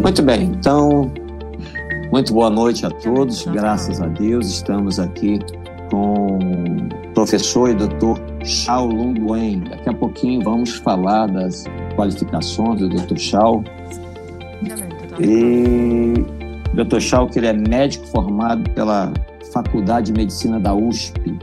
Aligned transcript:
Muito 0.00 0.22
bem, 0.22 0.44
então, 0.44 1.12
muito 2.10 2.32
boa 2.34 2.50
noite 2.50 2.84
a 2.84 2.90
todos, 2.90 3.44
graças 3.46 4.00
a 4.00 4.06
Deus, 4.06 4.48
estamos 4.48 4.98
aqui 4.98 5.38
com 5.90 6.38
o 6.38 7.14
professor 7.14 7.70
e 7.70 7.74
doutor 7.74 8.20
Shao 8.44 8.86
Lung 8.86 9.20
Wen. 9.20 9.60
Daqui 9.60 9.88
a 9.88 9.94
pouquinho 9.94 10.42
vamos 10.42 10.70
falar 10.76 11.26
das 11.26 11.64
qualificações 11.94 12.80
do 12.80 12.88
doutor 12.88 13.18
Shao. 13.18 13.64
E 15.20 16.14
o 16.72 16.84
Dr. 16.84 17.00
Shao, 17.00 17.28
que 17.28 17.38
ele 17.38 17.48
é 17.48 17.52
médico 17.52 18.06
formado 18.06 18.68
pela 18.70 19.12
Faculdade 19.52 20.06
de 20.06 20.12
Medicina 20.14 20.58
da 20.58 20.74
USP, 20.74 21.38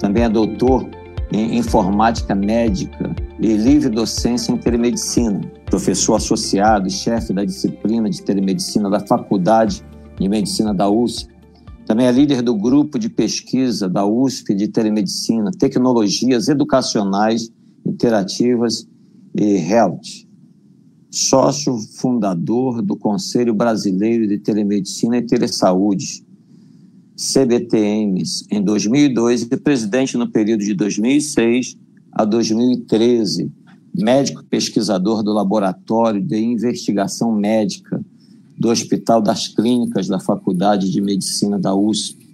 também 0.00 0.24
é 0.24 0.28
doutor 0.28 0.86
em 1.32 1.56
informática 1.56 2.34
médica 2.34 3.14
e 3.40 3.54
livre 3.54 3.88
docência 3.88 4.52
em 4.52 4.56
telemedicina, 4.56 5.40
professor 5.74 6.14
associado, 6.14 6.88
chefe 6.88 7.32
da 7.32 7.44
disciplina 7.44 8.08
de 8.08 8.22
telemedicina 8.22 8.88
da 8.88 9.00
Faculdade 9.00 9.84
de 10.16 10.28
Medicina 10.28 10.72
da 10.72 10.88
USP. 10.88 11.34
Também 11.84 12.06
é 12.06 12.12
líder 12.12 12.42
do 12.42 12.54
grupo 12.54 12.96
de 12.96 13.08
pesquisa 13.08 13.88
da 13.88 14.06
USP 14.06 14.54
de 14.54 14.68
telemedicina, 14.68 15.50
tecnologias 15.50 16.46
educacionais, 16.46 17.50
interativas 17.84 18.86
e 19.34 19.56
health. 19.56 20.28
Sócio 21.10 21.76
fundador 21.98 22.80
do 22.80 22.96
Conselho 22.96 23.52
Brasileiro 23.52 24.28
de 24.28 24.38
Telemedicina 24.38 25.16
e 25.16 25.26
Telesaúde, 25.26 26.24
CBTMs, 27.16 28.46
em 28.48 28.62
2002 28.62 29.42
e 29.42 29.56
presidente 29.56 30.16
no 30.16 30.30
período 30.30 30.60
de 30.62 30.72
2006 30.72 31.76
a 32.12 32.24
2013, 32.24 33.50
médico 33.94 34.42
pesquisador 34.44 35.22
do 35.22 35.32
Laboratório 35.32 36.20
de 36.20 36.36
Investigação 36.36 37.32
Médica 37.32 38.04
do 38.58 38.68
Hospital 38.68 39.20
das 39.20 39.48
Clínicas 39.48 40.08
da 40.08 40.18
Faculdade 40.18 40.90
de 40.90 41.00
Medicina 41.00 41.58
da 41.58 41.74
USP. 41.74 42.24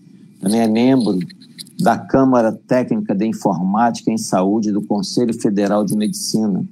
Também 0.41 0.61
é 0.61 0.69
membro 0.69 1.19
da 1.79 1.99
Câmara 1.99 2.53
Técnica 2.53 3.15
de 3.15 3.27
Informática 3.27 4.11
em 4.11 4.19
Saúde 4.19 4.73
do 4.73 4.83
Conselho 4.83 5.35
Federal 5.35 5.85
de 5.85 5.97
Medicina, 5.97 6.65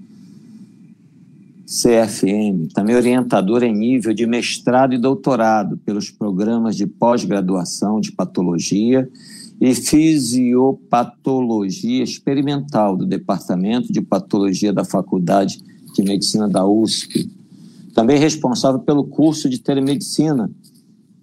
CFM. 1.66 2.72
Também 2.74 2.96
orientador 2.96 3.62
em 3.62 3.74
nível 3.74 4.14
de 4.14 4.26
mestrado 4.26 4.94
e 4.94 4.98
doutorado 4.98 5.76
pelos 5.78 6.10
programas 6.10 6.76
de 6.76 6.86
pós-graduação 6.86 8.00
de 8.00 8.12
patologia 8.12 9.08
e 9.60 9.74
Fisiopatologia 9.74 12.04
Experimental 12.04 12.96
do 12.96 13.04
Departamento 13.04 13.92
de 13.92 14.00
Patologia 14.00 14.72
da 14.72 14.84
Faculdade 14.84 15.60
de 15.94 16.02
Medicina 16.02 16.48
da 16.48 16.66
USP. 16.66 17.30
Também 17.92 18.18
responsável 18.18 18.80
pelo 18.80 19.04
curso 19.04 19.46
de 19.48 19.60
telemedicina, 19.60 20.50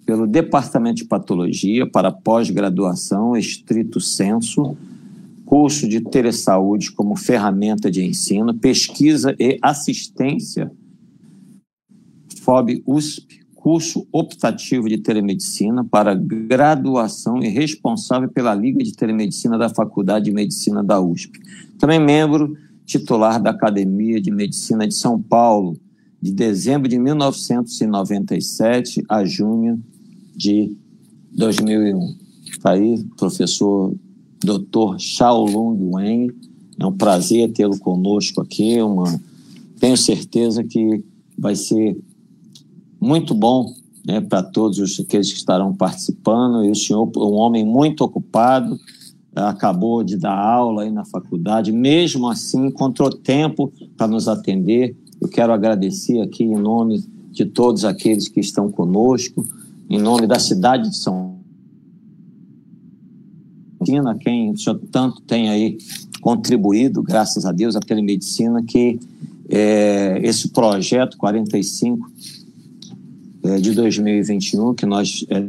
pelo 0.06 0.28
Departamento 0.28 0.98
de 0.98 1.06
Patologia 1.06 1.90
para 1.90 2.12
pós-graduação 2.12 3.38
estrito 3.38 4.02
senso, 4.02 4.76
curso 5.46 5.88
de 5.88 6.02
telesaúde 6.02 6.92
como 6.92 7.16
ferramenta 7.16 7.90
de 7.90 8.04
ensino, 8.04 8.54
pesquisa 8.54 9.34
e 9.40 9.58
assistência, 9.62 10.70
FOB 12.42 12.84
USP, 12.86 13.45
curso 13.66 14.06
optativo 14.12 14.88
de 14.88 15.00
telemedicina 15.00 15.84
para 15.84 16.14
graduação 16.14 17.42
e 17.42 17.48
responsável 17.48 18.30
pela 18.30 18.54
Liga 18.54 18.84
de 18.84 18.94
Telemedicina 18.94 19.58
da 19.58 19.70
Faculdade 19.70 20.26
de 20.26 20.32
Medicina 20.32 20.84
da 20.84 21.02
USP. 21.02 21.40
Também 21.80 22.00
membro 22.00 22.56
titular 22.86 23.42
da 23.42 23.50
Academia 23.50 24.22
de 24.22 24.30
Medicina 24.30 24.88
de 24.88 24.94
São 24.94 25.20
Paulo, 25.20 25.80
de 26.22 26.32
dezembro 26.32 26.88
de 26.88 27.00
1997 27.00 29.04
a 29.10 29.26
junho 29.26 29.82
de 30.36 30.72
2001. 31.32 32.18
Está 32.46 32.74
aí, 32.74 33.04
professor 33.18 33.96
Dr. 34.42 35.00
Shaolong 35.00 35.90
Wen. 35.92 36.30
É 36.80 36.86
um 36.86 36.94
prazer 36.94 37.52
tê-lo 37.52 37.80
conosco 37.80 38.42
aqui. 38.42 38.80
Uma... 38.80 39.20
Tenho 39.80 39.98
certeza 39.98 40.64
que 40.64 41.04
vai 41.36 41.56
ser 41.56 41.98
muito 43.06 43.36
bom 43.36 43.72
né, 44.06 44.20
para 44.20 44.42
todos 44.42 44.80
os, 44.80 45.00
aqueles 45.00 45.32
que 45.32 45.38
estarão 45.38 45.74
participando. 45.74 46.66
E 46.66 46.72
o 46.72 46.76
senhor, 46.76 47.10
um 47.18 47.36
homem 47.36 47.64
muito 47.64 48.04
ocupado, 48.04 48.80
acabou 49.36 50.04
de 50.04 50.18
dar 50.18 50.38
aula 50.38 50.84
aí 50.84 50.92
na 50.92 51.06
faculdade, 51.06 51.72
mesmo 51.72 52.28
assim 52.28 52.68
encontrou 52.68 53.10
tempo 53.10 53.72
para 53.96 54.08
nos 54.08 54.28
atender. 54.28 54.96
Eu 55.22 55.28
quero 55.28 55.54
agradecer 55.54 56.22
aqui 56.22 56.44
em 56.44 56.56
nome 56.56 57.04
de 57.32 57.46
todos 57.46 57.84
aqueles 57.84 58.28
que 58.28 58.40
estão 58.40 58.72
conosco, 58.72 59.46
em 59.90 60.00
nome 60.00 60.26
da 60.26 60.40
cidade 60.40 60.90
de 60.90 60.98
São 60.98 61.36
Paulo, 63.80 64.18
quem 64.20 64.52
o 64.52 64.58
senhor 64.58 64.80
tanto 64.92 65.22
tem 65.22 65.50
aí 65.50 65.78
contribuído, 66.22 67.04
graças 67.04 67.46
a 67.46 67.52
Deus, 67.52 67.76
a 67.76 67.80
telemedicina, 67.80 68.64
que 68.64 69.00
é, 69.48 70.20
esse 70.24 70.50
projeto 70.50 71.18
45 71.18 72.10
é, 72.10 72.35
de 73.62 73.72
2021, 73.74 74.74
que 74.74 74.86
nós 74.86 75.26
é, 75.30 75.44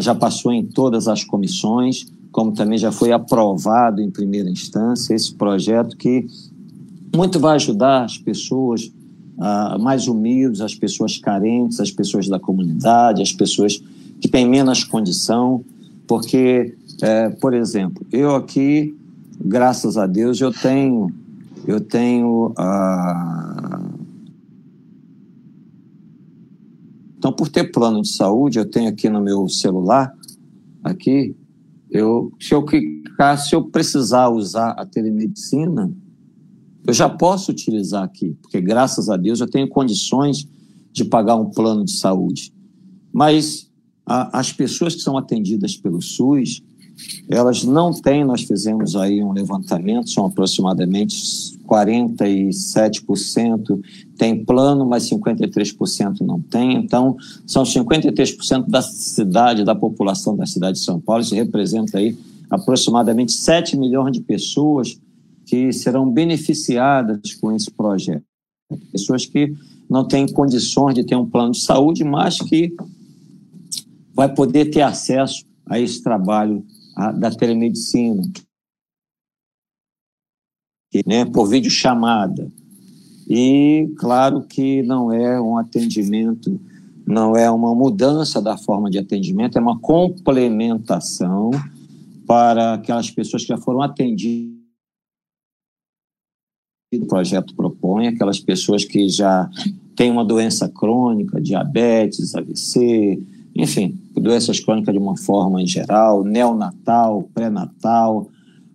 já 0.00 0.14
passou 0.14 0.52
em 0.52 0.64
todas 0.64 1.08
as 1.08 1.24
comissões, 1.24 2.06
como 2.30 2.52
também 2.52 2.78
já 2.78 2.92
foi 2.92 3.12
aprovado 3.12 4.00
em 4.00 4.10
primeira 4.10 4.48
instância 4.48 5.14
esse 5.14 5.34
projeto 5.34 5.96
que 5.96 6.26
muito 7.14 7.40
vai 7.40 7.56
ajudar 7.56 8.04
as 8.04 8.18
pessoas 8.18 8.92
ah, 9.38 9.78
mais 9.80 10.06
humildes, 10.06 10.60
as 10.60 10.74
pessoas 10.74 11.18
carentes, 11.18 11.80
as 11.80 11.90
pessoas 11.90 12.28
da 12.28 12.38
comunidade, 12.38 13.22
as 13.22 13.32
pessoas 13.32 13.82
que 14.20 14.28
têm 14.28 14.46
menos 14.46 14.84
condição, 14.84 15.64
porque, 16.06 16.74
é, 17.00 17.30
por 17.30 17.54
exemplo, 17.54 18.06
eu 18.12 18.34
aqui, 18.36 18.94
graças 19.42 19.96
a 19.96 20.06
Deus, 20.06 20.40
eu 20.40 20.52
tenho 20.52 21.10
eu 21.66 21.80
tenho 21.80 22.52
ah, 22.56 23.49
Então, 27.30 27.32
por 27.32 27.48
ter 27.48 27.70
plano 27.70 28.02
de 28.02 28.08
saúde, 28.08 28.58
eu 28.58 28.68
tenho 28.68 28.88
aqui 28.88 29.08
no 29.08 29.20
meu 29.20 29.48
celular, 29.48 30.12
aqui, 30.82 31.36
eu, 31.88 32.32
se 32.40 32.52
eu 32.52 32.64
clicar, 32.64 33.38
se 33.38 33.54
eu 33.54 33.70
precisar 33.70 34.30
usar 34.30 34.70
a 34.70 34.84
telemedicina, 34.84 35.92
eu 36.84 36.92
já 36.92 37.08
posso 37.08 37.52
utilizar 37.52 38.02
aqui, 38.02 38.36
porque 38.42 38.60
graças 38.60 39.08
a 39.08 39.16
Deus 39.16 39.38
eu 39.38 39.48
tenho 39.48 39.68
condições 39.68 40.48
de 40.92 41.04
pagar 41.04 41.36
um 41.36 41.50
plano 41.50 41.84
de 41.84 41.92
saúde. 41.92 42.52
Mas 43.12 43.70
a, 44.04 44.40
as 44.40 44.52
pessoas 44.52 44.96
que 44.96 45.00
são 45.00 45.16
atendidas 45.16 45.76
pelo 45.76 46.02
SUS, 46.02 46.64
elas 47.28 47.64
não 47.64 47.92
têm, 47.92 48.24
nós 48.24 48.42
fizemos 48.42 48.96
aí 48.96 49.22
um 49.22 49.32
levantamento, 49.32 50.10
são 50.10 50.26
aproximadamente 50.26 51.16
47% 51.66 53.80
tem 54.18 54.44
plano, 54.44 54.84
mas 54.84 55.08
53% 55.08 56.20
não 56.20 56.40
tem. 56.40 56.74
Então, 56.74 57.16
são 57.46 57.62
53% 57.62 58.68
da 58.68 58.82
cidade, 58.82 59.64
da 59.64 59.74
população 59.74 60.36
da 60.36 60.44
cidade 60.44 60.78
de 60.78 60.84
São 60.84 61.00
Paulo. 61.00 61.22
Isso 61.22 61.34
representa 61.34 61.98
aí 61.98 62.18
aproximadamente 62.50 63.32
7 63.32 63.76
milhões 63.76 64.12
de 64.12 64.20
pessoas 64.20 64.98
que 65.46 65.72
serão 65.72 66.10
beneficiadas 66.10 67.34
com 67.34 67.52
esse 67.52 67.70
projeto. 67.70 68.24
Pessoas 68.92 69.24
que 69.24 69.54
não 69.88 70.06
têm 70.06 70.26
condições 70.26 70.94
de 70.94 71.04
ter 71.04 71.16
um 71.16 71.26
plano 71.26 71.52
de 71.52 71.60
saúde, 71.60 72.04
mas 72.04 72.38
que 72.38 72.74
vai 74.14 74.32
poder 74.32 74.66
ter 74.66 74.82
acesso 74.82 75.44
a 75.66 75.78
esse 75.78 76.02
trabalho 76.02 76.64
a, 76.96 77.12
da 77.12 77.30
telemedicina, 77.30 78.22
né, 81.06 81.24
por 81.24 81.46
vídeo 81.46 81.70
chamada. 81.70 82.50
E 83.28 83.92
claro 83.96 84.42
que 84.42 84.82
não 84.82 85.12
é 85.12 85.40
um 85.40 85.56
atendimento, 85.56 86.60
não 87.06 87.36
é 87.36 87.50
uma 87.50 87.74
mudança 87.74 88.42
da 88.42 88.56
forma 88.56 88.90
de 88.90 88.98
atendimento, 88.98 89.56
é 89.56 89.60
uma 89.60 89.78
complementação 89.78 91.50
para 92.26 92.74
aquelas 92.74 93.10
pessoas 93.10 93.42
que 93.42 93.48
já 93.48 93.58
foram 93.58 93.82
atendidas 93.82 94.60
o 96.98 97.06
projeto 97.06 97.54
propõe, 97.54 98.08
aquelas 98.08 98.40
pessoas 98.40 98.84
que 98.84 99.08
já 99.08 99.48
têm 99.94 100.10
uma 100.10 100.24
doença 100.24 100.68
crônica, 100.68 101.40
diabetes, 101.40 102.34
AVC, 102.34 103.22
enfim, 103.54 103.99
doenças 104.14 104.60
crônicas 104.60 104.92
de 104.92 105.00
uma 105.00 105.16
forma 105.16 105.62
em 105.62 105.66
geral, 105.66 106.24
neonatal, 106.24 107.28
pré-natal, 107.34 108.28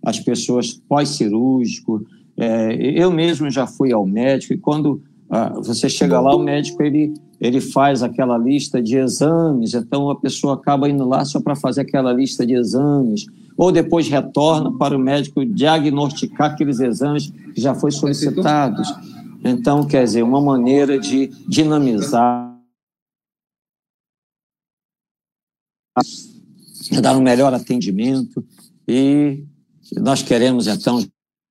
as 0.04 0.20
pessoas 0.20 0.72
pós-cirúrgico, 0.88 2.04
é, 2.36 2.74
eu 2.74 3.10
mesmo 3.10 3.50
já 3.50 3.66
fui 3.66 3.92
ao 3.92 4.06
médico 4.06 4.52
e 4.52 4.58
quando 4.58 5.02
ah, 5.28 5.54
você 5.56 5.88
chega 5.88 6.20
lá, 6.20 6.34
o 6.34 6.38
médico 6.38 6.82
ele, 6.82 7.12
ele 7.40 7.60
faz 7.60 8.02
aquela 8.02 8.38
lista 8.38 8.80
de 8.80 8.96
exames, 8.96 9.74
então 9.74 10.08
a 10.10 10.16
pessoa 10.16 10.54
acaba 10.54 10.88
indo 10.88 11.04
lá 11.04 11.24
só 11.24 11.40
para 11.40 11.56
fazer 11.56 11.80
aquela 11.80 12.12
lista 12.12 12.46
de 12.46 12.54
exames, 12.54 13.26
ou 13.56 13.72
depois 13.72 14.08
retorna 14.08 14.70
para 14.76 14.96
o 14.96 15.00
médico 15.00 15.44
diagnosticar 15.44 16.52
aqueles 16.52 16.78
exames 16.78 17.32
que 17.54 17.60
já 17.60 17.74
foram 17.74 17.92
solicitados. 17.92 18.92
Então, 19.44 19.84
quer 19.84 20.04
dizer, 20.04 20.22
uma 20.22 20.40
maneira 20.40 20.98
de 20.98 21.30
dinamizar, 21.48 22.55
dar 27.00 27.16
um 27.16 27.20
melhor 27.20 27.52
atendimento 27.52 28.44
e 28.86 29.44
nós 29.96 30.22
queremos, 30.22 30.66
então, 30.66 31.04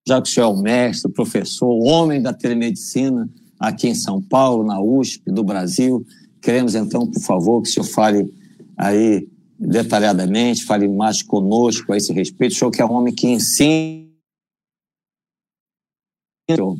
já 0.07 0.21
que 0.21 0.30
o 0.30 0.31
senhor 0.31 0.47
é 0.47 0.53
o 0.53 0.62
mestre, 0.62 1.09
o 1.09 1.13
professor, 1.13 1.68
o 1.68 1.86
homem 1.86 2.21
da 2.21 2.33
telemedicina 2.33 3.30
aqui 3.59 3.88
em 3.88 3.95
São 3.95 4.21
Paulo, 4.21 4.65
na 4.65 4.80
USP, 4.81 5.31
do 5.31 5.44
Brasil, 5.44 6.06
queremos, 6.42 6.75
então, 6.75 7.09
por 7.09 7.21
favor, 7.21 7.62
que 7.62 7.69
o 7.69 7.71
senhor 7.71 7.88
fale 7.88 8.33
aí 8.77 9.27
detalhadamente, 9.57 10.65
fale 10.65 10.88
mais 10.88 11.21
conosco 11.21 11.91
a 11.94 11.98
esse 11.98 12.12
respeito. 12.13 12.53
O 12.53 12.56
senhor 12.56 12.71
que 12.71 12.81
é 12.81 12.86
um 12.86 12.94
homem 12.94 13.13
que 13.13 13.27
ensina. 13.27 14.06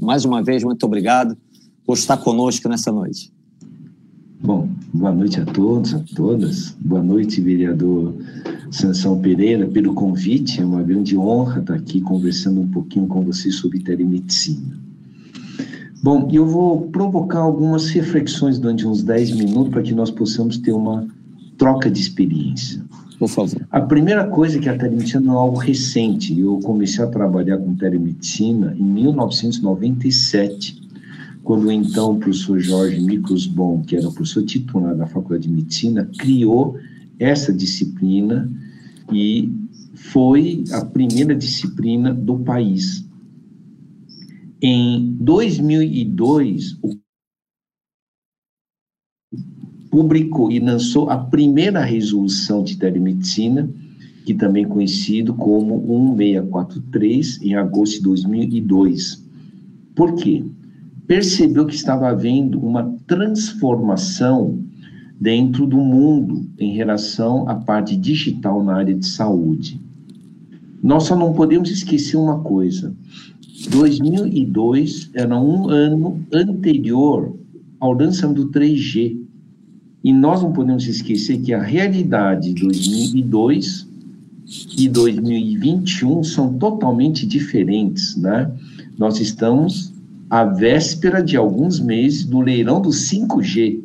Mais 0.02 0.26
uma 0.26 0.44
vez, 0.44 0.64
muito 0.64 0.86
obrigado 0.86 1.36
por 1.86 1.98
estar 1.98 2.18
conosco 2.18 2.68
nessa 2.70 2.92
noite. 2.92 3.35
Bom, 4.46 4.70
boa 4.94 5.12
noite 5.12 5.42
a 5.42 5.46
todos, 5.46 5.96
a 5.96 6.04
todas. 6.16 6.78
Boa 6.80 7.02
noite, 7.02 7.42
vereador 7.42 8.14
Sansão 8.70 9.20
Pereira, 9.20 9.66
pelo 9.66 9.96
convite. 9.96 10.62
É 10.62 10.64
uma 10.64 10.84
grande 10.84 11.18
honra 11.18 11.62
estar 11.62 11.74
aqui 11.74 12.00
conversando 12.00 12.62
um 12.62 12.68
pouquinho 12.68 13.08
com 13.08 13.24
vocês 13.24 13.56
sobre 13.56 13.80
telemedicina. 13.80 14.80
Bom, 16.04 16.30
eu 16.32 16.46
vou 16.46 16.82
provocar 16.92 17.40
algumas 17.40 17.90
reflexões 17.90 18.60
durante 18.60 18.86
uns 18.86 19.02
10 19.02 19.32
minutos 19.32 19.70
para 19.70 19.82
que 19.82 19.96
nós 19.96 20.12
possamos 20.12 20.60
ter 20.60 20.74
uma 20.74 21.08
troca 21.58 21.90
de 21.90 22.00
experiência. 22.00 22.86
Por 23.18 23.30
favor. 23.30 23.66
A 23.72 23.82
primeira 23.82 24.28
coisa 24.28 24.60
é 24.60 24.62
que 24.62 24.70
a 24.70 24.78
telemedicina 24.78 25.34
é 25.34 25.36
algo 25.36 25.58
recente. 25.58 26.40
Eu 26.40 26.60
comecei 26.60 27.04
a 27.04 27.08
trabalhar 27.08 27.58
com 27.58 27.74
telemedicina 27.74 28.76
em 28.78 28.84
1997, 28.84 30.85
quando 31.46 31.72
então 31.72 32.14
o 32.14 32.20
professor 32.20 32.60
Jorge 32.60 33.00
Microsbon, 33.00 33.84
que 33.84 33.96
era 33.96 34.10
o 34.10 34.12
professor 34.12 34.44
titular 34.44 34.96
da 34.96 35.06
Faculdade 35.06 35.48
de 35.48 35.54
Medicina, 35.54 36.10
criou 36.18 36.76
essa 37.20 37.54
disciplina 37.54 38.52
e 39.14 39.54
foi 39.94 40.64
a 40.72 40.84
primeira 40.84 41.36
disciplina 41.36 42.12
do 42.12 42.40
país. 42.40 43.06
Em 44.60 45.16
2002, 45.20 46.80
o 46.82 46.98
publicou 49.92 50.52
e 50.52 50.60
lançou 50.60 51.12
a 51.12 51.18
primeira 51.18 51.86
resolução 51.86 52.64
de 52.64 52.76
telemedicina, 52.76 53.70
que 54.26 54.34
também 54.34 54.66
é 54.66 54.68
conhecido 54.68 55.36
como 55.36 55.78
1643, 56.16 57.42
em 57.44 57.56
agosto 57.56 57.98
de 57.98 58.02
2002. 58.02 59.24
Por 59.96 60.16
quê? 60.16 60.44
Percebeu 61.08 61.66
que 61.66 61.76
estava 61.76 62.10
havendo 62.10 62.60
uma 62.60 62.96
transformação 63.06 64.60
dentro 65.20 65.66
do 65.66 65.78
mundo 65.78 66.48
em 66.58 66.74
relação 66.74 67.48
à 67.48 67.56
parte 67.56 67.96
digital 67.96 68.64
na 68.64 68.76
área 68.76 68.94
de 68.94 69.06
saúde. 69.06 69.80
Nós 70.82 71.04
só 71.04 71.16
não 71.16 71.34
podemos 71.34 71.70
esquecer 71.70 72.18
uma 72.18 72.40
coisa: 72.40 72.96
2002 73.72 75.12
era 75.14 75.40
um 75.40 75.70
ano 75.70 76.24
anterior 76.34 77.36
ao 77.80 77.94
lançamento 77.94 78.46
do 78.46 78.52
3G. 78.52 79.20
E 80.04 80.14
nós 80.14 80.44
não 80.44 80.54
podemos 80.54 80.88
esquecer 80.88 81.40
que 81.40 81.52
a 81.52 81.64
realidade 81.64 82.54
de 82.54 82.62
2002 82.62 83.88
e 84.78 84.88
2021 84.88 86.24
são 86.24 86.54
totalmente 86.54 87.26
diferentes, 87.26 88.16
né? 88.16 88.52
Nós 89.00 89.20
estamos 89.20 89.95
à 90.36 90.44
véspera 90.44 91.24
de 91.24 91.38
alguns 91.38 91.80
meses 91.80 92.26
do 92.26 92.42
leilão 92.42 92.82
do 92.82 92.90
5G. 92.90 93.80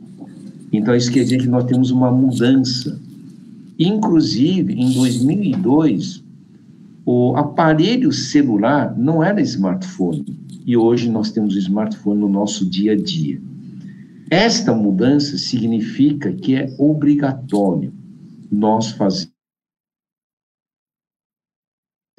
Então, 0.73 0.97
isso 0.97 1.13
quer 1.13 1.23
dizer 1.23 1.39
que 1.39 1.47
nós 1.47 1.63
temos 1.63 1.93
uma 1.93 2.11
mudança. 2.11 3.01
Inclusive, 3.79 4.73
em 4.73 4.93
2002, 4.93 6.25
o 7.07 7.37
aparelho 7.37 8.13
celular 8.13 8.99
não 8.99 9.23
era 9.23 9.41
smartphone. 9.41 10.25
E 10.67 10.77
hoje 10.77 11.09
nós 11.09 11.31
temos 11.31 11.55
o 11.55 11.59
smartphone 11.59 12.21
no 12.21 12.29
nosso 12.29 12.69
dia 12.69 12.95
a 12.95 12.97
dia. 12.97 13.41
Esta 14.29 14.75
mudança 14.75 15.39
significa 15.39 16.33
que 16.33 16.57
é 16.57 16.75
obrigatório 16.79 17.93
nós 18.51 18.91
fazer 18.91 19.29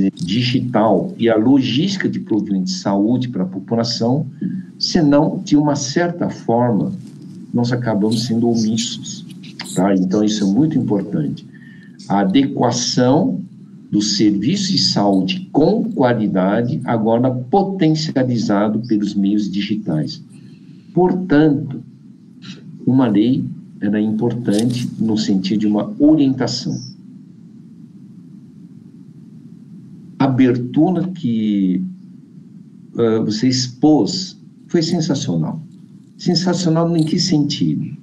digital 0.09 1.13
e 1.17 1.29
a 1.29 1.35
logística 1.35 2.09
de 2.09 2.19
provedimento 2.19 2.65
de 2.65 2.71
saúde 2.71 3.29
para 3.29 3.43
a 3.43 3.47
população, 3.47 4.25
senão, 4.79 5.41
de 5.43 5.55
uma 5.55 5.75
certa 5.75 6.29
forma, 6.29 6.93
nós 7.53 7.71
acabamos 7.71 8.25
sendo 8.25 8.49
omissos. 8.49 9.25
Tá? 9.75 9.93
Então, 9.93 10.23
isso 10.23 10.43
é 10.43 10.47
muito 10.47 10.77
importante. 10.77 11.45
A 12.07 12.21
adequação 12.21 13.41
do 13.91 14.01
serviço 14.01 14.71
de 14.71 14.79
saúde 14.79 15.49
com 15.51 15.83
qualidade, 15.91 16.79
agora 16.85 17.29
potencializado 17.29 18.79
pelos 18.87 19.13
meios 19.13 19.51
digitais. 19.51 20.23
Portanto, 20.93 21.83
uma 22.85 23.07
lei 23.07 23.43
era 23.81 23.99
é 23.99 24.01
importante 24.01 24.89
no 24.99 25.17
sentido 25.17 25.61
de 25.61 25.67
uma 25.67 25.91
orientação. 25.99 26.73
A 30.19 30.20
abertura 30.31 31.07
que 31.09 31.83
uh, 32.93 33.23
você 33.23 33.47
expôs 33.47 34.37
foi 34.67 34.81
sensacional. 34.81 35.61
Sensacional 36.17 36.95
em 36.95 37.03
que 37.03 37.19
sentido? 37.19 37.97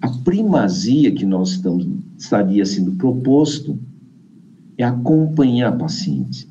A 0.00 0.08
primazia 0.08 1.10
que 1.10 1.26
nós 1.26 1.50
estamos 1.50 1.86
estaria 2.16 2.64
sendo 2.64 2.92
proposto 2.92 3.78
é 4.76 4.84
acompanhar 4.84 5.70
a 5.70 5.76
paciente, 5.76 6.46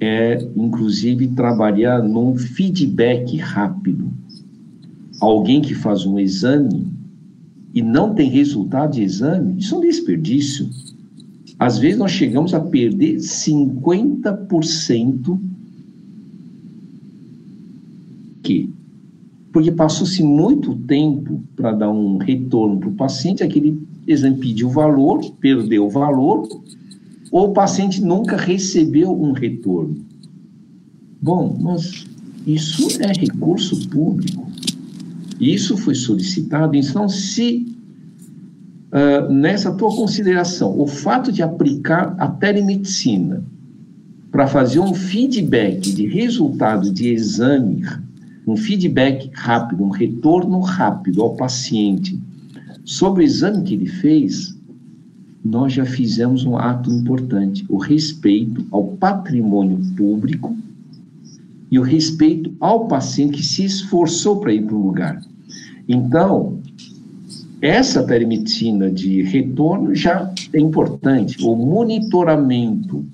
é 0.00 0.46
inclusive 0.54 1.28
trabalhar 1.28 2.02
num 2.02 2.36
feedback 2.36 3.36
rápido 3.38 4.10
alguém 5.20 5.60
que 5.60 5.74
faz 5.74 6.04
um 6.04 6.18
exame 6.18 6.86
e 7.74 7.82
não 7.82 8.14
tem 8.14 8.30
resultado 8.30 8.92
de 8.92 9.02
exame, 9.02 9.58
isso 9.58 9.74
é 9.74 9.78
um 9.78 9.80
desperdício. 9.80 10.68
Às 11.58 11.78
vezes 11.78 11.98
nós 11.98 12.12
chegamos 12.12 12.52
a 12.52 12.60
perder 12.60 13.16
50% 13.16 15.40
que 18.42 18.68
porque 19.52 19.72
passou-se 19.72 20.22
muito 20.22 20.74
tempo 20.74 21.42
para 21.56 21.72
dar 21.72 21.90
um 21.90 22.18
retorno 22.18 22.78
para 22.78 22.90
o 22.90 22.92
paciente, 22.92 23.42
aquele 23.42 23.80
exame 24.06 24.36
pediu 24.36 24.68
valor, 24.68 25.24
perdeu 25.40 25.86
o 25.86 25.88
valor, 25.88 26.46
ou 27.32 27.48
o 27.48 27.52
paciente 27.54 28.02
nunca 28.02 28.36
recebeu 28.36 29.10
um 29.10 29.32
retorno. 29.32 29.96
Bom, 31.22 31.56
mas 31.58 32.04
isso 32.46 32.86
é 33.00 33.10
recurso 33.18 33.88
público. 33.88 34.46
Isso 35.40 35.78
foi 35.78 35.94
solicitado, 35.94 36.76
então, 36.76 37.08
se 37.08 37.64
uh, 38.96 39.30
nessa 39.30 39.72
tua 39.72 39.94
consideração, 39.94 40.80
o 40.80 40.86
fato 40.86 41.30
de 41.30 41.42
aplicar 41.42 42.14
a 42.18 42.26
telemedicina 42.26 43.44
para 44.30 44.46
fazer 44.46 44.80
um 44.80 44.94
feedback 44.94 45.92
de 45.92 46.06
resultado 46.06 46.90
de 46.90 47.12
exame, 47.12 47.84
um 48.46 48.56
feedback 48.56 49.30
rápido, 49.34 49.84
um 49.84 49.90
retorno 49.90 50.60
rápido 50.60 51.22
ao 51.22 51.36
paciente 51.36 52.18
sobre 52.84 53.22
o 53.22 53.26
exame 53.26 53.62
que 53.64 53.74
ele 53.74 53.86
fez, 53.86 54.56
nós 55.44 55.72
já 55.72 55.84
fizemos 55.84 56.44
um 56.44 56.56
ato 56.56 56.90
importante, 56.90 57.64
o 57.68 57.76
respeito 57.76 58.66
ao 58.70 58.84
patrimônio 58.84 59.78
público 59.96 60.56
e 61.70 61.78
o 61.78 61.82
respeito 61.82 62.54
ao 62.60 62.86
paciente 62.88 63.38
que 63.38 63.44
se 63.44 63.64
esforçou 63.64 64.40
para 64.40 64.52
ir 64.52 64.64
para 64.64 64.74
um 64.74 64.86
lugar. 64.86 65.20
Então, 65.88 66.58
essa 67.60 68.02
telemedicina 68.02 68.90
de 68.90 69.22
retorno 69.22 69.94
já 69.94 70.32
é 70.52 70.60
importante. 70.60 71.42
O 71.42 71.54
monitoramento 71.56 73.04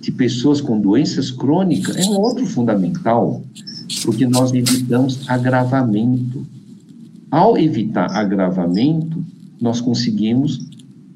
de 0.00 0.12
pessoas 0.12 0.60
com 0.60 0.80
doenças 0.80 1.30
crônicas 1.30 1.96
é 1.96 2.04
um 2.04 2.18
outro 2.18 2.46
fundamental, 2.46 3.42
porque 4.04 4.26
nós 4.26 4.52
evitamos 4.52 5.28
agravamento. 5.28 6.46
Ao 7.30 7.56
evitar 7.56 8.10
agravamento, 8.12 9.24
nós 9.60 9.80
conseguimos 9.80 10.60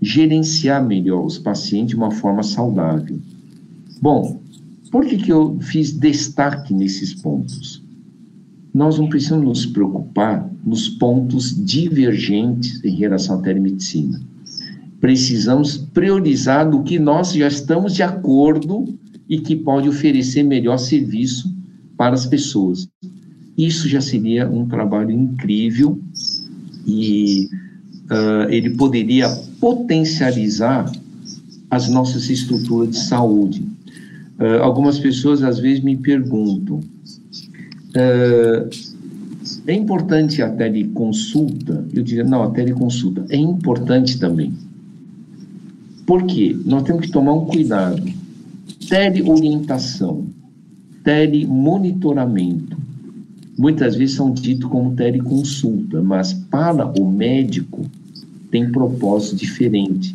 gerenciar 0.00 0.85
melhor 0.85 1.25
os 1.25 1.38
pacientes 1.38 1.90
de 1.90 1.97
uma 1.97 2.11
forma 2.11 2.42
saudável. 2.42 3.18
Bom, 4.00 4.40
por 4.90 5.06
que, 5.06 5.16
que 5.16 5.33
eu 5.33 5.59
fiz 5.61 5.92
destaque 5.92 6.73
nesses 6.75 7.14
pontos? 7.14 7.83
Nós 8.74 8.98
não 8.98 9.08
precisamos 9.08 9.46
nos 9.46 9.66
preocupar 9.66 10.50
nos 10.64 10.88
pontos 10.88 11.54
divergentes 11.64 12.82
em 12.84 12.96
relação 12.96 13.38
à 13.38 13.42
telemedicina. 13.42 14.20
Precisamos 15.00 15.76
priorizar 15.76 16.68
no 16.68 16.82
que 16.82 16.98
nós 16.98 17.32
já 17.32 17.46
estamos 17.46 17.94
de 17.94 18.02
acordo 18.02 18.98
e 19.28 19.38
que 19.38 19.54
pode 19.54 19.88
oferecer 19.88 20.42
melhor 20.42 20.78
serviço 20.78 21.54
para 21.96 22.14
as 22.14 22.26
pessoas. 22.26 22.88
isso 23.56 23.88
já 23.88 24.00
seria 24.00 24.50
um 24.50 24.66
trabalho 24.66 25.12
incrível 25.12 26.00
e 26.84 27.48
uh, 28.10 28.50
ele 28.50 28.70
poderia 28.70 29.28
potencializar 29.60 30.90
as 31.70 31.88
nossas 31.88 32.28
estruturas 32.28 32.90
de 32.90 32.98
saúde. 32.98 33.62
Uh, 34.40 34.60
algumas 34.60 34.98
pessoas 34.98 35.44
às 35.44 35.60
vezes 35.60 35.84
me 35.84 35.96
perguntam: 35.96 36.80
é 37.94 39.72
importante 39.72 40.42
a 40.42 40.50
teleconsulta? 40.50 41.86
Eu 41.92 42.02
diria: 42.02 42.24
não, 42.24 42.42
a 42.42 42.50
teleconsulta 42.50 43.24
é 43.28 43.36
importante 43.36 44.18
também. 44.18 44.52
Por 46.06 46.24
quê? 46.24 46.56
Nós 46.64 46.82
temos 46.82 47.06
que 47.06 47.12
tomar 47.12 47.32
um 47.32 47.46
cuidado. 47.46 48.02
Teleorientação, 48.88 50.26
telemonitoramento, 51.02 52.76
muitas 53.56 53.94
vezes 53.94 54.16
são 54.16 54.32
ditos 54.32 54.68
como 54.68 54.94
teleconsulta, 54.94 56.02
mas 56.02 56.34
para 56.34 56.86
o 57.00 57.10
médico 57.10 57.86
tem 58.50 58.70
propósito 58.70 59.36
diferente. 59.36 60.14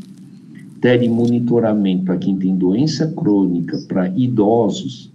Telemonitoramento 0.79 2.05
para 2.05 2.17
quem 2.17 2.38
tem 2.38 2.55
doença 2.55 3.07
crônica, 3.07 3.77
para 3.88 4.07
idosos, 4.09 5.12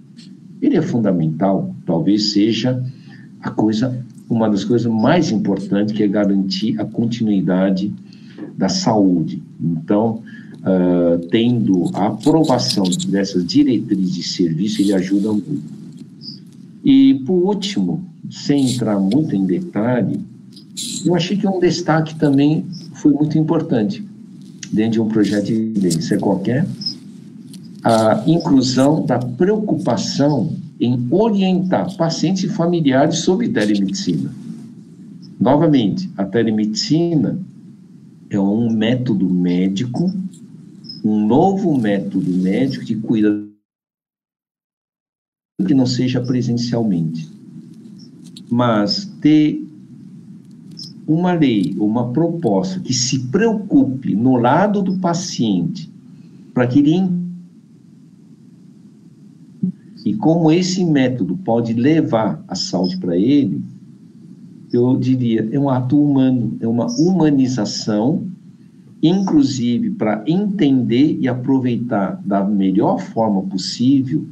ele 0.66 0.76
é 0.76 0.82
fundamental, 0.82 1.74
talvez 1.84 2.32
seja 2.32 2.82
a 3.40 3.50
coisa, 3.50 4.04
uma 4.28 4.48
das 4.48 4.64
coisas 4.64 4.90
mais 4.90 5.30
importantes 5.30 5.94
que 5.94 6.02
é 6.02 6.08
garantir 6.08 6.80
a 6.80 6.84
continuidade 6.84 7.92
da 8.56 8.68
saúde. 8.68 9.42
Então, 9.60 10.22
uh, 10.60 11.18
tendo 11.28 11.90
a 11.92 12.06
aprovação 12.06 12.84
dessas 13.08 13.44
diretrizes 13.44 14.14
de 14.14 14.22
serviço, 14.22 14.80
ele 14.80 14.94
ajuda 14.94 15.32
muito. 15.32 15.62
E, 16.84 17.22
por 17.26 17.34
último, 17.34 18.04
sem 18.30 18.72
entrar 18.72 18.98
muito 18.98 19.34
em 19.34 19.44
detalhe, 19.44 20.20
eu 21.04 21.14
achei 21.14 21.36
que 21.36 21.46
um 21.46 21.60
destaque 21.60 22.14
também 22.14 22.64
foi 22.94 23.12
muito 23.12 23.38
importante 23.38 24.04
dentro 24.72 24.92
de 24.92 25.00
um 25.00 25.08
projeto 25.08 25.46
de. 25.46 25.88
Isso 25.88 26.14
é 26.14 26.18
qualquer? 26.18 26.66
A 27.84 28.24
inclusão 28.26 29.04
da 29.04 29.18
preocupação 29.18 30.56
em 30.80 31.06
orientar 31.10 31.94
pacientes 31.96 32.44
e 32.44 32.48
familiares 32.48 33.18
sobre 33.18 33.48
telemedicina. 33.48 34.32
Novamente, 35.38 36.10
a 36.16 36.24
telemedicina 36.24 37.38
é 38.30 38.40
um 38.40 38.72
método 38.72 39.28
médico, 39.28 40.10
um 41.04 41.26
novo 41.26 41.78
método 41.78 42.30
médico 42.30 42.84
que 42.84 42.96
cuida 42.96 43.44
que 45.66 45.74
não 45.74 45.86
seja 45.86 46.20
presencialmente 46.20 47.34
mas 48.50 49.04
ter 49.20 49.66
uma 51.06 51.32
lei, 51.32 51.74
uma 51.78 52.12
proposta 52.12 52.80
que 52.80 52.94
se 52.94 53.26
preocupe 53.26 54.14
no 54.14 54.36
lado 54.36 54.80
do 54.80 54.96
paciente, 54.98 55.90
para 56.52 56.66
que 56.66 56.78
ele 56.78 56.94
e 60.04 60.14
como 60.14 60.52
esse 60.52 60.84
método 60.84 61.36
pode 61.38 61.72
levar 61.72 62.44
a 62.46 62.54
saúde 62.54 62.98
para 62.98 63.16
ele, 63.16 63.62
eu 64.70 64.96
diria, 64.96 65.48
é 65.50 65.58
um 65.58 65.70
ato 65.70 65.98
humano, 66.00 66.56
é 66.60 66.68
uma 66.68 66.86
humanização, 66.98 68.26
inclusive 69.02 69.90
para 69.90 70.22
entender 70.26 71.16
e 71.20 71.28
aproveitar 71.28 72.20
da 72.24 72.44
melhor 72.44 73.00
forma 73.00 73.42
possível 73.42 74.24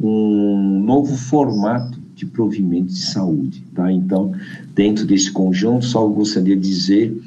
um 0.00 0.80
novo 0.84 1.16
formato 1.16 1.98
de 2.14 2.26
provimento 2.26 2.92
de 2.92 3.00
saúde. 3.00 3.64
Tá? 3.74 3.90
Então, 3.90 4.32
dentro 4.74 5.06
desse 5.06 5.32
conjunto, 5.32 5.84
só 5.84 6.06
gostaria 6.06 6.56
de 6.56 6.68
dizer 6.68 7.22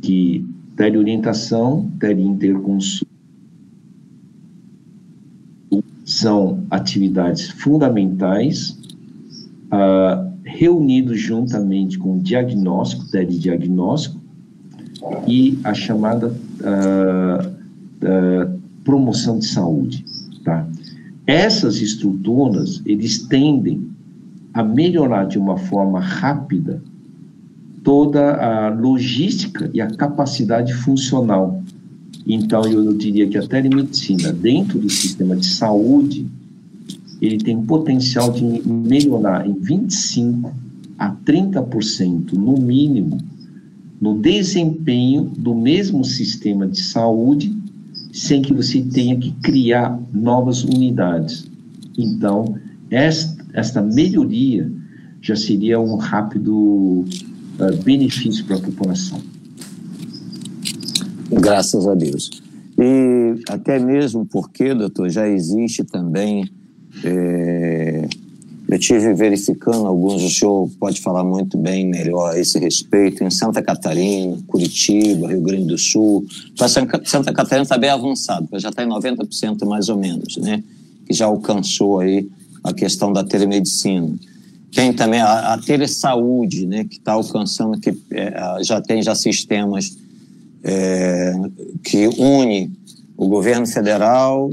que 0.00 0.46
teleorientação, 0.76 1.90
teleinterconsulta 1.98 3.17
são 6.18 6.64
atividades 6.70 7.48
fundamentais, 7.50 8.78
uh, 9.72 10.28
reunidos 10.44 11.20
juntamente 11.20 11.98
com 11.98 12.16
o 12.16 12.20
diagnóstico, 12.20 14.18
e 15.26 15.58
a 15.64 15.74
chamada 15.74 16.28
uh, 16.28 17.48
uh, 17.48 18.60
promoção 18.84 19.38
de 19.38 19.46
saúde. 19.46 20.04
Tá? 20.44 20.66
Essas 21.26 21.80
estruturas, 21.80 22.82
eles 22.84 23.26
tendem 23.26 23.90
a 24.52 24.62
melhorar 24.62 25.26
de 25.26 25.38
uma 25.38 25.56
forma 25.56 26.00
rápida 26.00 26.82
toda 27.84 28.34
a 28.34 28.68
logística 28.70 29.70
e 29.72 29.80
a 29.80 29.86
capacidade 29.86 30.74
funcional. 30.74 31.62
Então, 32.28 32.62
eu 32.66 32.92
diria 32.92 33.26
que 33.26 33.38
a 33.38 33.46
telemedicina, 33.46 34.30
dentro 34.30 34.78
do 34.78 34.90
sistema 34.90 35.34
de 35.34 35.46
saúde, 35.46 36.26
ele 37.22 37.38
tem 37.38 37.60
potencial 37.62 38.30
de 38.30 38.44
melhorar 38.68 39.48
em 39.48 39.54
25% 39.54 40.52
a 40.98 41.10
30%, 41.10 42.32
no 42.32 42.58
mínimo, 42.58 43.18
no 44.00 44.18
desempenho 44.18 45.24
do 45.24 45.54
mesmo 45.54 46.04
sistema 46.04 46.66
de 46.66 46.80
saúde, 46.80 47.56
sem 48.12 48.42
que 48.42 48.52
você 48.52 48.82
tenha 48.82 49.16
que 49.16 49.30
criar 49.42 49.98
novas 50.12 50.64
unidades. 50.64 51.48
Então, 51.96 52.56
esta 52.90 53.80
melhoria 53.80 54.70
já 55.22 55.34
seria 55.34 55.80
um 55.80 55.96
rápido 55.96 56.52
uh, 56.52 57.82
benefício 57.84 58.44
para 58.44 58.56
a 58.56 58.60
população. 58.60 59.20
Graças 61.30 61.86
a 61.86 61.94
Deus. 61.94 62.30
E 62.78 63.42
até 63.48 63.78
mesmo 63.78 64.24
porque, 64.24 64.72
doutor, 64.74 65.10
já 65.10 65.28
existe 65.28 65.84
também. 65.84 66.48
É, 67.04 68.08
eu 68.68 68.78
tive 68.78 69.14
verificando 69.14 69.86
alguns, 69.86 70.22
o 70.22 70.28
senhor 70.28 70.68
pode 70.78 71.00
falar 71.00 71.24
muito 71.24 71.56
bem 71.56 71.86
melhor 71.86 72.32
a 72.34 72.38
esse 72.38 72.58
respeito, 72.58 73.24
em 73.24 73.30
Santa 73.30 73.62
Catarina, 73.62 74.36
Curitiba, 74.46 75.28
Rio 75.28 75.40
Grande 75.40 75.64
do 75.64 75.78
Sul. 75.78 76.26
Santa 76.54 77.32
Catarina 77.32 77.62
está 77.62 77.78
bem 77.78 77.90
avançado, 77.90 78.46
já 78.58 78.68
está 78.68 78.84
em 78.84 78.88
90% 78.88 79.64
mais 79.66 79.88
ou 79.88 79.96
menos, 79.96 80.36
né? 80.36 80.62
Que 81.06 81.14
já 81.14 81.26
alcançou 81.26 82.00
aí 82.00 82.28
a 82.62 82.72
questão 82.72 83.12
da 83.12 83.24
telemedicina. 83.24 84.14
Tem 84.72 84.92
também 84.92 85.20
a, 85.20 85.54
a 85.54 85.58
telesaúde, 85.58 86.66
né, 86.66 86.84
que 86.84 86.96
está 86.96 87.12
alcançando, 87.12 87.80
que 87.80 87.96
é, 88.10 88.62
já 88.62 88.82
tem 88.82 89.02
já 89.02 89.14
sistemas 89.14 89.96
é, 90.62 91.32
que 91.82 92.06
une 92.06 92.72
o 93.16 93.28
governo 93.28 93.66
federal, 93.66 94.50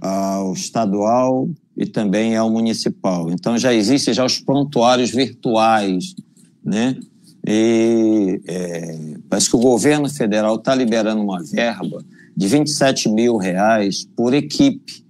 ao 0.00 0.52
estadual 0.52 1.48
e 1.76 1.86
também 1.86 2.36
ao 2.36 2.50
municipal. 2.50 3.30
Então 3.30 3.56
já 3.56 3.72
existem 3.72 4.12
já 4.12 4.24
os 4.24 4.38
prontuários 4.38 5.10
virtuais, 5.10 6.14
né? 6.62 6.98
E 7.46 8.40
é, 8.46 9.14
parece 9.28 9.48
que 9.48 9.56
o 9.56 9.60
governo 9.60 10.08
federal 10.08 10.56
está 10.56 10.74
liberando 10.74 11.22
uma 11.22 11.42
verba 11.42 12.04
de 12.36 12.46
27 12.46 13.08
mil 13.08 13.36
reais 13.36 14.06
por 14.16 14.34
equipe 14.34 15.02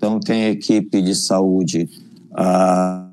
então, 0.00 0.18
tem 0.18 0.46
equipe 0.46 1.02
de 1.02 1.14
saúde 1.14 1.86
ah, 2.32 3.12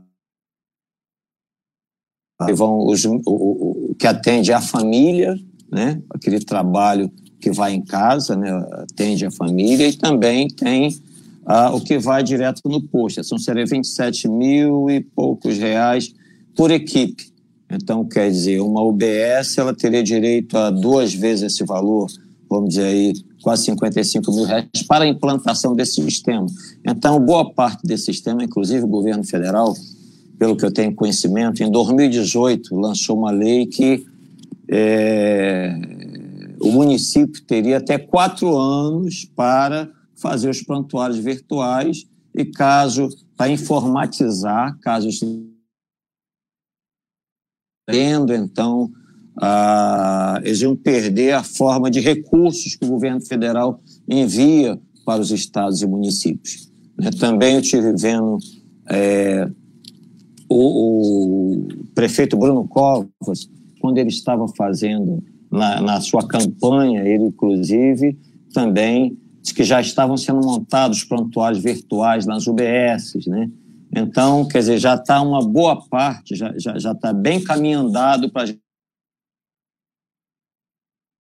vão 2.56 2.88
os, 2.88 3.04
o, 3.04 3.22
o, 3.26 3.96
que 4.00 4.08
atende 4.08 4.54
a 4.54 4.62
família, 4.62 5.38
né? 5.72 6.02
aquele 6.10 6.40
trabalho 6.40 7.12
que 7.40 7.52
vai 7.52 7.74
em 7.74 7.82
casa, 7.82 8.36
né? 8.36 8.52
atende 8.74 9.26
a 9.26 9.32
família, 9.32 9.88
e 9.88 9.94
também 9.94 10.48
tem 10.48 10.98
ah, 11.46 11.74
o 11.74 11.80
que 11.80 11.98
vai 11.98 12.24
direto 12.24 12.62
no 12.66 12.82
posto. 12.82 13.24
São 13.24 13.38
seria 13.38 13.66
27 13.66 14.28
mil 14.28 14.90
e 14.90 15.02
poucos 15.02 15.58
reais 15.58 16.14
por 16.56 16.72
equipe. 16.72 17.32
Então, 17.70 18.06
quer 18.06 18.30
dizer, 18.30 18.62
uma 18.62 18.82
UBS 18.82 19.58
ela 19.58 19.74
teria 19.74 20.02
direito 20.02 20.58
a 20.58 20.70
duas 20.70 21.14
vezes 21.14 21.54
esse 21.54 21.66
valor, 21.66 22.08
vamos 22.50 22.70
dizer 22.70 22.86
aí, 22.86 23.14
quase 23.42 23.66
55 23.66 24.32
mil 24.34 24.46
reais 24.46 24.66
para 24.88 25.04
a 25.06 25.08
implantação 25.08 25.76
desse 25.76 26.02
sistema. 26.02 26.48
Então, 26.86 27.20
boa 27.20 27.54
parte 27.54 27.86
desse 27.86 28.06
sistema, 28.06 28.44
inclusive 28.44 28.84
o 28.84 28.88
governo 28.88 29.24
federal, 29.24 29.76
pelo 30.40 30.56
que 30.56 30.66
eu 30.66 30.72
tenho 30.72 30.94
conhecimento, 30.94 31.62
em 31.62 31.72
2018 31.72 32.76
lançou 32.76 33.18
uma 33.18 33.32
lei 33.32 33.66
que 33.66 34.06
é, 34.70 35.76
o 36.60 36.72
município 36.72 37.44
teria 37.44 37.78
até 37.78 37.98
quatro 37.98 38.58
anos 38.58 39.26
para 39.36 39.90
fazer 40.16 40.50
os 40.50 40.62
prontuários 40.62 41.20
virtuais 41.20 42.06
e 42.36 42.46
caso 42.46 43.10
para 43.36 43.52
informatizar, 43.52 44.78
caso 44.80 45.10
tendo 47.88 48.34
então 48.34 48.92
ah, 49.40 50.42
eles 50.44 50.62
iam 50.62 50.76
perder 50.76 51.34
a 51.34 51.44
forma 51.44 51.92
de 51.92 52.00
recursos 52.00 52.76
que 52.76 52.86
o 52.86 52.90
governo 52.90 53.22
federal 53.22 53.80
envia 54.10 54.80
para 55.06 55.22
os 55.22 55.32
estados 55.32 55.82
e 55.82 55.88
municípios. 55.88 56.72
Também 57.20 57.54
eu 57.54 57.62
estive 57.62 57.94
vendo 57.94 58.40
é, 58.90 59.48
o, 60.50 61.56
o 61.56 61.68
prefeito 61.94 62.36
Bruno 62.36 62.68
Covas, 62.68 63.48
quando 63.80 63.98
ele 63.98 64.10
estava 64.10 64.48
fazendo 64.50 65.24
na, 65.52 65.82
na 65.82 66.02
sua 66.02 66.28
campanha, 66.28 67.04
ele 67.04 67.26
inclusive 67.26 68.18
também 68.54 69.18
disse 69.42 69.54
que 69.54 69.64
já 69.64 69.80
estavam 69.80 70.18
sendo 70.18 70.46
montados 70.46 71.04
prontuários 71.04 71.62
virtuais 71.64 72.26
nas 72.26 72.48
UBSs, 72.48 73.30
né? 73.30 73.50
Então, 73.96 74.46
quer 74.48 74.60
dizer, 74.60 74.80
já 74.80 74.96
está 74.96 75.22
uma 75.22 75.42
boa 75.42 75.88
parte, 75.88 76.36
já 76.36 76.50
está 76.50 76.74
já, 76.74 76.80
já 76.80 76.96
tá 76.96 77.14
bem 77.14 77.42
caminho 77.44 77.80
andado 77.80 78.32
para. 78.32 78.54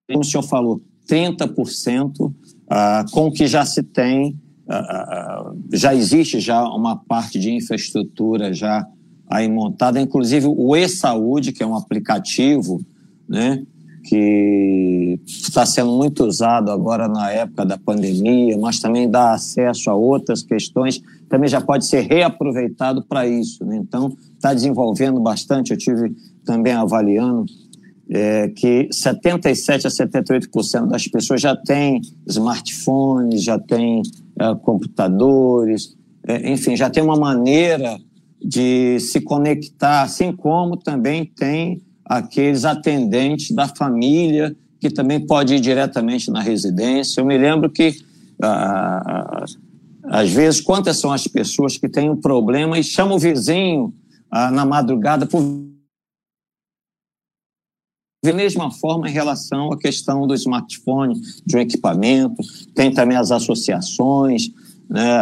Como 0.09 0.21
o 0.21 0.23
senhor 0.23 0.43
falou, 0.43 0.81
30% 1.09 2.33
ah, 2.69 3.05
com 3.11 3.27
o 3.27 3.31
que 3.31 3.47
já 3.47 3.65
se 3.65 3.83
tem, 3.83 4.37
ah, 4.67 4.75
ah, 4.77 5.53
já 5.73 5.95
existe 5.95 6.39
já 6.39 6.63
uma 6.63 6.97
parte 6.97 7.39
de 7.39 7.51
infraestrutura 7.51 8.53
já 8.53 8.85
aí 9.29 9.47
montada, 9.47 9.99
inclusive 9.99 10.47
o 10.47 10.75
e-saúde, 10.75 11.51
que 11.51 11.61
é 11.61 11.67
um 11.67 11.75
aplicativo, 11.75 12.81
né, 13.27 13.63
que 14.03 15.19
está 15.25 15.65
sendo 15.65 15.91
muito 15.91 16.23
usado 16.23 16.71
agora 16.71 17.09
na 17.09 17.29
época 17.29 17.65
da 17.65 17.77
pandemia, 17.77 18.57
mas 18.57 18.79
também 18.79 19.09
dá 19.09 19.33
acesso 19.33 19.89
a 19.89 19.95
outras 19.95 20.41
questões, 20.41 21.01
também 21.27 21.49
já 21.49 21.59
pode 21.59 21.85
ser 21.85 22.01
reaproveitado 22.01 23.03
para 23.03 23.27
isso. 23.27 23.65
Né? 23.65 23.75
Então, 23.75 24.15
está 24.33 24.53
desenvolvendo 24.53 25.19
bastante. 25.19 25.71
Eu 25.71 25.77
tive 25.77 26.15
também 26.45 26.71
avaliando 26.71 27.45
é, 28.09 28.47
que 28.47 28.87
77 28.91 29.87
a 29.87 29.89
78% 29.89 30.87
das 30.87 31.05
pessoas 31.07 31.41
já 31.41 31.53
têm 31.53 32.01
smartphones, 32.25 33.43
já 33.43 33.59
têm 33.59 34.01
é, 34.39 34.55
computadores, 34.55 35.97
é, 36.25 36.49
enfim, 36.49 36.77
já 36.77 36.89
tem 36.89 37.03
uma 37.03 37.17
maneira 37.17 37.99
de 38.43 38.99
se 38.99 39.21
conectar, 39.21 40.03
assim 40.03 40.31
como 40.31 40.77
também 40.77 41.25
tem 41.25 41.81
aqueles 42.05 42.65
atendentes 42.65 43.51
da 43.51 43.67
família 43.67 44.55
que 44.79 44.89
também 44.89 45.25
pode 45.25 45.55
ir 45.55 45.59
diretamente 45.59 46.31
na 46.31 46.41
residência. 46.41 47.19
Eu 47.19 47.25
me 47.25 47.37
lembro 47.37 47.69
que 47.69 47.95
ah, 48.41 49.45
às 50.05 50.29
vezes 50.29 50.61
quantas 50.61 50.99
são 50.99 51.11
as 51.11 51.27
pessoas 51.27 51.77
que 51.77 51.89
têm 51.89 52.09
um 52.09 52.15
problema 52.15 52.77
e 52.77 52.83
chamam 52.83 53.17
o 53.17 53.19
vizinho 53.19 53.93
ah, 54.31 54.51
na 54.51 54.65
madrugada 54.65 55.25
por 55.25 55.41
da 58.23 58.33
mesma 58.33 58.71
forma 58.71 59.07
em 59.07 59.13
relação 59.13 59.71
à 59.71 59.77
questão 59.77 60.27
do 60.27 60.33
smartphone, 60.33 61.21
de 61.45 61.55
um 61.55 61.59
equipamento, 61.59 62.35
tem 62.73 62.91
também 62.91 63.15
as 63.15 63.31
associações, 63.31 64.49
né, 64.89 65.17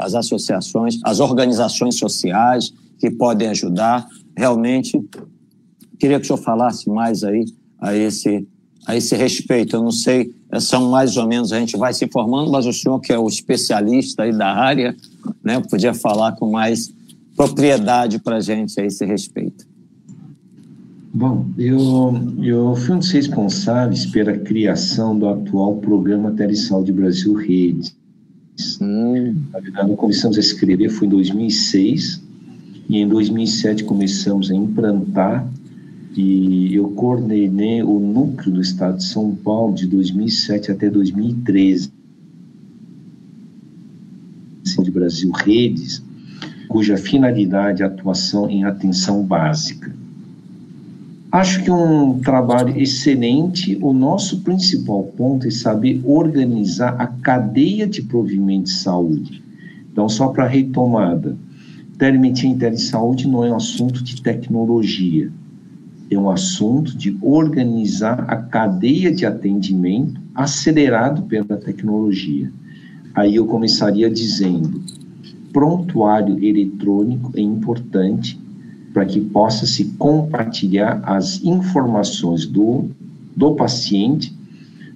as 0.00 0.14
associações, 0.14 0.98
as 1.04 1.20
organizações 1.20 1.96
sociais 1.96 2.72
que 2.98 3.10
podem 3.10 3.48
ajudar. 3.48 4.06
Realmente, 4.36 5.00
queria 5.98 6.18
que 6.18 6.24
o 6.24 6.26
senhor 6.26 6.42
falasse 6.42 6.88
mais 6.88 7.22
aí 7.22 7.44
a 7.80 7.94
esse, 7.94 8.46
a 8.86 8.96
esse 8.96 9.14
respeito. 9.14 9.76
Eu 9.76 9.82
não 9.82 9.90
sei, 9.90 10.32
são 10.60 10.90
mais 10.90 11.16
ou 11.16 11.26
menos, 11.26 11.52
a 11.52 11.58
gente 11.58 11.76
vai 11.76 11.92
se 11.92 12.04
informando, 12.04 12.50
mas 12.50 12.66
o 12.66 12.72
senhor, 12.72 13.00
que 13.00 13.12
é 13.12 13.18
o 13.18 13.28
especialista 13.28 14.22
aí 14.22 14.32
da 14.32 14.52
área, 14.52 14.96
né, 15.42 15.60
podia 15.60 15.94
falar 15.94 16.32
com 16.32 16.50
mais 16.50 16.92
propriedade 17.36 18.18
para 18.18 18.36
a 18.36 18.40
gente 18.40 18.80
a 18.80 18.84
esse 18.84 19.04
respeito. 19.04 19.66
Bom, 21.12 21.46
eu, 21.56 22.14
eu 22.42 22.74
fui 22.76 22.94
um 22.94 22.98
dos 22.98 23.10
responsáveis 23.10 24.06
pela 24.06 24.36
criação 24.36 25.18
do 25.18 25.28
atual 25.28 25.76
programa 25.76 26.32
Telesaúde 26.32 26.92
Brasil 26.92 27.34
Redes. 27.34 27.96
Hum. 28.80 29.34
Na 29.52 29.60
verdade, 29.60 29.94
começamos 29.94 30.36
a 30.36 30.40
escrever 30.40 30.88
foi 30.88 31.06
em 31.06 31.10
2006 31.10 32.22
e 32.88 32.98
em 32.98 33.08
2007 33.08 33.84
começamos 33.84 34.50
a 34.50 34.54
implantar 34.54 35.46
e 36.16 36.74
eu 36.74 36.88
coordenei 36.90 37.82
o 37.82 38.00
núcleo 38.00 38.54
do 38.54 38.60
estado 38.60 38.98
de 38.98 39.04
São 39.04 39.34
Paulo 39.36 39.74
de 39.74 39.86
2007 39.86 40.72
até 40.72 40.90
2013 40.90 41.92
de 44.82 44.90
Brasil 44.90 45.30
Redes, 45.32 46.02
cuja 46.68 46.96
finalidade 46.96 47.82
é 47.82 47.86
atuação 47.86 48.48
em 48.48 48.64
atenção 48.64 49.22
básica. 49.22 49.94
Acho 51.30 51.62
que 51.62 51.70
um 51.70 52.20
trabalho 52.20 52.78
excelente. 52.80 53.78
O 53.82 53.92
nosso 53.92 54.40
principal 54.40 55.04
ponto 55.16 55.46
é 55.46 55.50
saber 55.50 56.00
organizar 56.04 56.96
a 56.98 57.06
cadeia 57.06 57.86
de 57.86 58.02
provimento 58.02 58.64
de 58.64 58.72
saúde. 58.72 59.42
Então, 59.92 60.08
só 60.08 60.28
para 60.28 60.46
retomada, 60.46 61.36
telemetria 61.98 62.48
em 62.48 62.56
telesaúde 62.56 63.28
não 63.28 63.44
é 63.44 63.50
um 63.50 63.56
assunto 63.56 64.02
de 64.02 64.22
tecnologia, 64.22 65.30
é 66.10 66.16
um 66.16 66.30
assunto 66.30 66.96
de 66.96 67.18
organizar 67.20 68.24
a 68.26 68.36
cadeia 68.36 69.12
de 69.12 69.26
atendimento 69.26 70.18
acelerado 70.34 71.22
pela 71.22 71.58
tecnologia. 71.58 72.50
Aí 73.14 73.34
eu 73.34 73.44
começaria 73.44 74.08
dizendo: 74.08 74.82
prontuário 75.52 76.42
eletrônico 76.42 77.32
é 77.36 77.40
importante 77.42 78.40
para 78.98 79.06
que 79.06 79.20
possa 79.20 79.64
se 79.64 79.84
compartilhar 79.96 81.00
as 81.04 81.40
informações 81.44 82.44
do, 82.44 82.86
do 83.36 83.54
paciente 83.54 84.36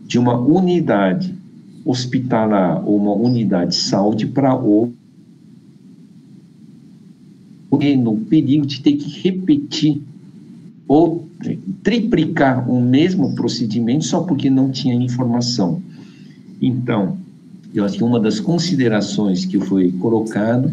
de 0.05 0.19
uma 0.19 0.37
unidade 0.37 1.33
hospitalar 1.85 2.83
ou 2.85 2.97
uma 2.97 3.13
unidade 3.13 3.71
de 3.71 3.77
saúde 3.77 4.27
para 4.27 4.57
o 4.57 4.93
no 7.97 8.17
perigo 8.17 8.67
de 8.67 8.81
ter 8.81 8.95
que 8.95 9.23
repetir 9.23 10.03
ou 10.89 11.29
triplicar 11.85 12.69
o 12.69 12.81
mesmo 12.81 13.37
procedimento 13.37 14.05
só 14.05 14.23
porque 14.23 14.51
não 14.51 14.73
tinha 14.73 14.95
informação. 14.95 15.81
Então, 16.61 17.19
eu 17.73 17.85
acho 17.85 17.99
que 17.99 18.05
uma 18.05 18.19
das 18.19 18.41
considerações 18.41 19.45
que 19.45 19.61
foi 19.61 19.93
colocado 19.93 20.73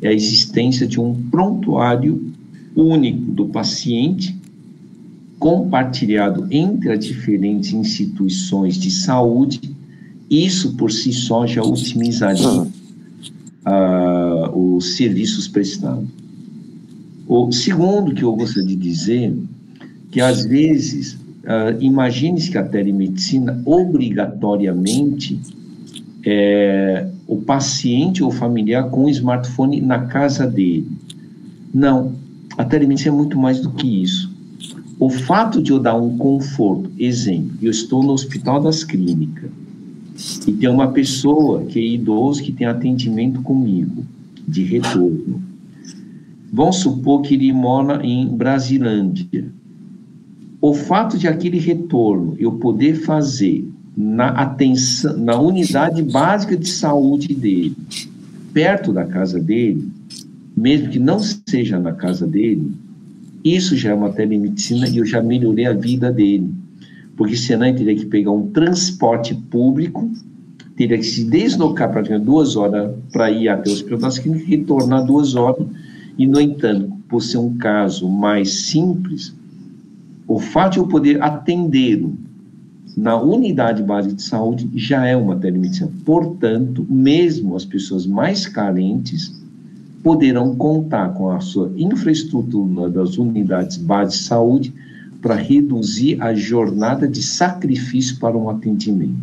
é 0.00 0.08
a 0.08 0.12
existência 0.12 0.86
de 0.86 1.00
um 1.00 1.14
prontuário 1.28 2.35
único 2.76 3.30
do 3.32 3.46
paciente, 3.46 4.36
compartilhado 5.38 6.46
entre 6.50 6.92
as 6.92 7.04
diferentes 7.04 7.72
instituições 7.72 8.76
de 8.76 8.90
saúde, 8.90 9.74
isso 10.30 10.74
por 10.74 10.92
si 10.92 11.12
só 11.12 11.46
já 11.46 11.62
otimizaria 11.62 12.66
uh, 13.66 14.76
os 14.76 14.96
serviços 14.96 15.48
prestados. 15.48 16.08
O 17.26 17.50
segundo 17.50 18.14
que 18.14 18.22
eu 18.22 18.34
gostaria 18.34 18.68
de 18.68 18.76
dizer, 18.76 19.34
que 20.10 20.20
às 20.20 20.44
vezes, 20.44 21.14
uh, 21.14 21.80
imagine-se 21.80 22.50
que 22.50 22.58
a 22.58 22.64
telemedicina 22.64 23.60
obrigatoriamente 23.64 25.40
é, 26.24 27.06
o 27.26 27.36
paciente 27.36 28.22
ou 28.22 28.32
familiar 28.32 28.90
com 28.90 29.04
o 29.04 29.08
smartphone 29.08 29.80
na 29.80 30.06
casa 30.06 30.44
dele. 30.44 30.88
Não, 31.72 32.14
a 32.56 32.64
telemedicina 32.64 33.14
é 33.14 33.16
muito 33.16 33.38
mais 33.38 33.60
do 33.60 33.70
que 33.70 34.02
isso. 34.02 34.34
O 34.98 35.10
fato 35.10 35.62
de 35.62 35.72
eu 35.72 35.78
dar 35.78 35.94
um 35.94 36.16
conforto, 36.16 36.90
exemplo, 36.98 37.58
eu 37.60 37.70
estou 37.70 38.02
no 38.02 38.12
Hospital 38.12 38.62
das 38.62 38.82
Clínicas 38.82 39.50
e 40.46 40.52
tem 40.52 40.68
uma 40.70 40.88
pessoa 40.88 41.64
que 41.66 41.78
é 41.78 41.82
idoso 41.82 42.42
que 42.42 42.52
tem 42.52 42.66
atendimento 42.66 43.42
comigo, 43.42 44.04
de 44.48 44.62
retorno. 44.64 45.42
Vamos 46.50 46.76
supor 46.76 47.20
que 47.22 47.34
ele 47.34 47.52
mora 47.52 48.04
em 48.06 48.26
Brasilândia. 48.26 49.52
O 50.60 50.72
fato 50.72 51.18
de 51.18 51.28
aquele 51.28 51.58
retorno 51.58 52.34
eu 52.38 52.52
poder 52.52 52.94
fazer 52.94 53.68
na 53.94 54.28
atenção, 54.28 55.16
na 55.18 55.38
unidade 55.38 56.02
básica 56.02 56.56
de 56.56 56.68
saúde 56.68 57.34
dele, 57.34 57.76
perto 58.54 58.92
da 58.92 59.04
casa 59.04 59.38
dele, 59.38 59.88
mesmo 60.56 60.88
que 60.88 60.98
não 60.98 61.18
seja 61.18 61.78
na 61.78 61.92
casa 61.92 62.26
dele, 62.26 62.72
isso 63.44 63.76
já 63.76 63.90
é 63.90 63.94
uma 63.94 64.10
telemedicina 64.10 64.88
e 64.88 64.96
eu 64.96 65.04
já 65.04 65.22
melhorei 65.22 65.66
a 65.66 65.74
vida 65.74 66.10
dele. 66.10 66.50
Porque 67.16 67.36
senão 67.36 67.66
ele 67.66 67.78
teria 67.78 67.94
que 67.94 68.06
pegar 68.06 68.32
um 68.32 68.48
transporte 68.48 69.34
público, 69.34 70.10
teria 70.74 70.96
que 70.96 71.04
se 71.04 71.24
deslocar 71.24 71.90
praticamente 71.90 72.26
duas 72.26 72.56
horas 72.56 72.92
para 73.12 73.30
ir 73.30 73.48
até 73.48 73.70
o 73.70 73.72
hospital 73.72 73.98
das 73.98 74.18
e 74.18 74.30
retornar 74.30 75.04
duas 75.04 75.34
horas. 75.34 75.66
E, 76.18 76.26
no 76.26 76.40
entanto, 76.40 76.92
por 77.08 77.22
ser 77.22 77.38
um 77.38 77.56
caso 77.56 78.08
mais 78.08 78.66
simples, 78.66 79.34
o 80.26 80.40
fato 80.40 80.72
de 80.72 80.78
eu 80.78 80.88
poder 80.88 81.22
atendê-lo 81.22 82.16
na 82.96 83.20
unidade 83.20 83.82
básica 83.82 84.14
de 84.14 84.22
saúde 84.22 84.68
já 84.74 85.06
é 85.06 85.14
uma 85.14 85.36
telemedicina. 85.36 85.90
Portanto, 86.04 86.86
mesmo 86.88 87.54
as 87.54 87.64
pessoas 87.64 88.06
mais 88.06 88.46
carentes 88.46 89.45
poderão 90.06 90.54
contar 90.54 91.14
com 91.14 91.32
a 91.32 91.40
sua 91.40 91.72
infraestrutura 91.76 92.88
das 92.88 93.18
unidades 93.18 93.76
básicas 93.76 94.20
de 94.20 94.24
saúde 94.28 94.74
para 95.20 95.34
reduzir 95.34 96.22
a 96.22 96.32
jornada 96.32 97.08
de 97.08 97.20
sacrifício 97.20 98.16
para 98.20 98.38
um 98.38 98.48
atendimento. 98.48 99.16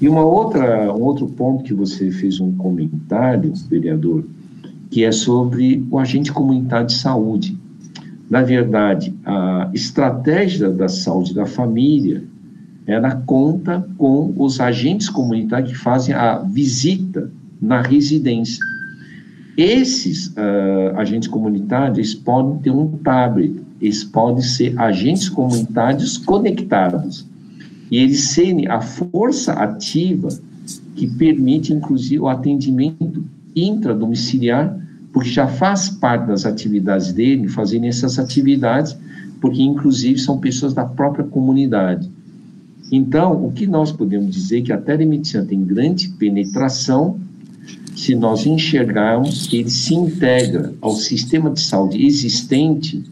E 0.00 0.08
uma 0.08 0.24
outra, 0.24 0.92
um 0.92 1.00
outro 1.02 1.28
ponto 1.28 1.62
que 1.62 1.72
você 1.72 2.10
fez 2.10 2.40
um 2.40 2.50
comentário, 2.56 3.52
vereador, 3.68 4.24
que 4.90 5.04
é 5.04 5.12
sobre 5.12 5.86
o 5.88 6.00
agente 6.00 6.32
comunitário 6.32 6.88
de 6.88 6.94
saúde. 6.94 7.56
Na 8.28 8.42
verdade, 8.42 9.14
a 9.24 9.70
estratégia 9.72 10.68
da 10.68 10.88
saúde 10.88 11.32
da 11.32 11.46
família, 11.46 12.24
ela 12.88 13.14
conta 13.24 13.86
com 13.96 14.34
os 14.36 14.58
agentes 14.58 15.08
comunitários 15.08 15.70
que 15.70 15.78
fazem 15.78 16.12
a 16.12 16.38
visita 16.38 17.30
na 17.62 17.80
residência. 17.80 18.68
Esses 19.60 20.28
uh, 20.28 20.96
agentes 20.96 21.28
comunitários 21.28 22.14
podem 22.14 22.62
ter 22.62 22.70
um 22.70 22.96
tablet, 23.04 23.60
eles 23.78 24.02
podem 24.02 24.42
ser 24.42 24.72
agentes 24.80 25.28
comunitários 25.28 26.16
conectados 26.16 27.26
e 27.90 27.98
eles 27.98 28.30
serem 28.30 28.66
a 28.68 28.80
força 28.80 29.52
ativa 29.52 30.30
que 30.96 31.06
permite, 31.06 31.74
inclusive, 31.74 32.20
o 32.20 32.28
atendimento 32.28 33.22
intradomiciliar, 33.54 34.78
porque 35.12 35.28
já 35.28 35.46
faz 35.46 35.90
parte 35.90 36.28
das 36.28 36.46
atividades 36.46 37.12
dele 37.12 37.46
fazerem 37.46 37.90
essas 37.90 38.18
atividades, 38.18 38.96
porque, 39.42 39.60
inclusive, 39.60 40.18
são 40.18 40.38
pessoas 40.38 40.72
da 40.72 40.86
própria 40.86 41.26
comunidade. 41.26 42.10
Então, 42.90 43.44
o 43.44 43.52
que 43.52 43.66
nós 43.66 43.92
podemos 43.92 44.34
dizer 44.34 44.60
é 44.60 44.62
que 44.62 44.72
a 44.72 44.78
telemedicina 44.78 45.44
tem 45.44 45.62
grande 45.62 46.08
penetração 46.08 47.20
se 48.00 48.14
nós 48.14 48.46
enxergarmos 48.46 49.46
que 49.46 49.58
ele 49.58 49.70
se 49.70 49.94
integra 49.94 50.72
ao 50.80 50.94
sistema 50.94 51.50
de 51.50 51.60
saúde 51.60 52.02
existente 52.02 53.04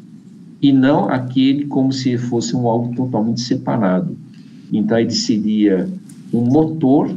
e 0.63 0.73
não 0.73 1.11
aquele 1.11 1.67
como 1.67 1.93
se 1.93 2.17
fosse 2.17 2.57
um 2.57 2.67
algo 2.67 2.97
totalmente 2.97 3.43
separado. 3.43 4.17
Então, 4.73 4.99
ele 4.99 5.11
seria 5.11 5.87
um 6.33 6.41
motor 6.41 7.15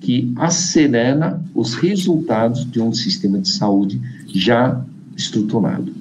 que 0.00 0.32
acelera 0.36 1.42
os 1.52 1.74
resultados 1.74 2.64
de 2.70 2.80
um 2.80 2.92
sistema 2.92 3.40
de 3.40 3.48
saúde 3.48 4.00
já 4.32 4.80
estruturado. 5.16 5.92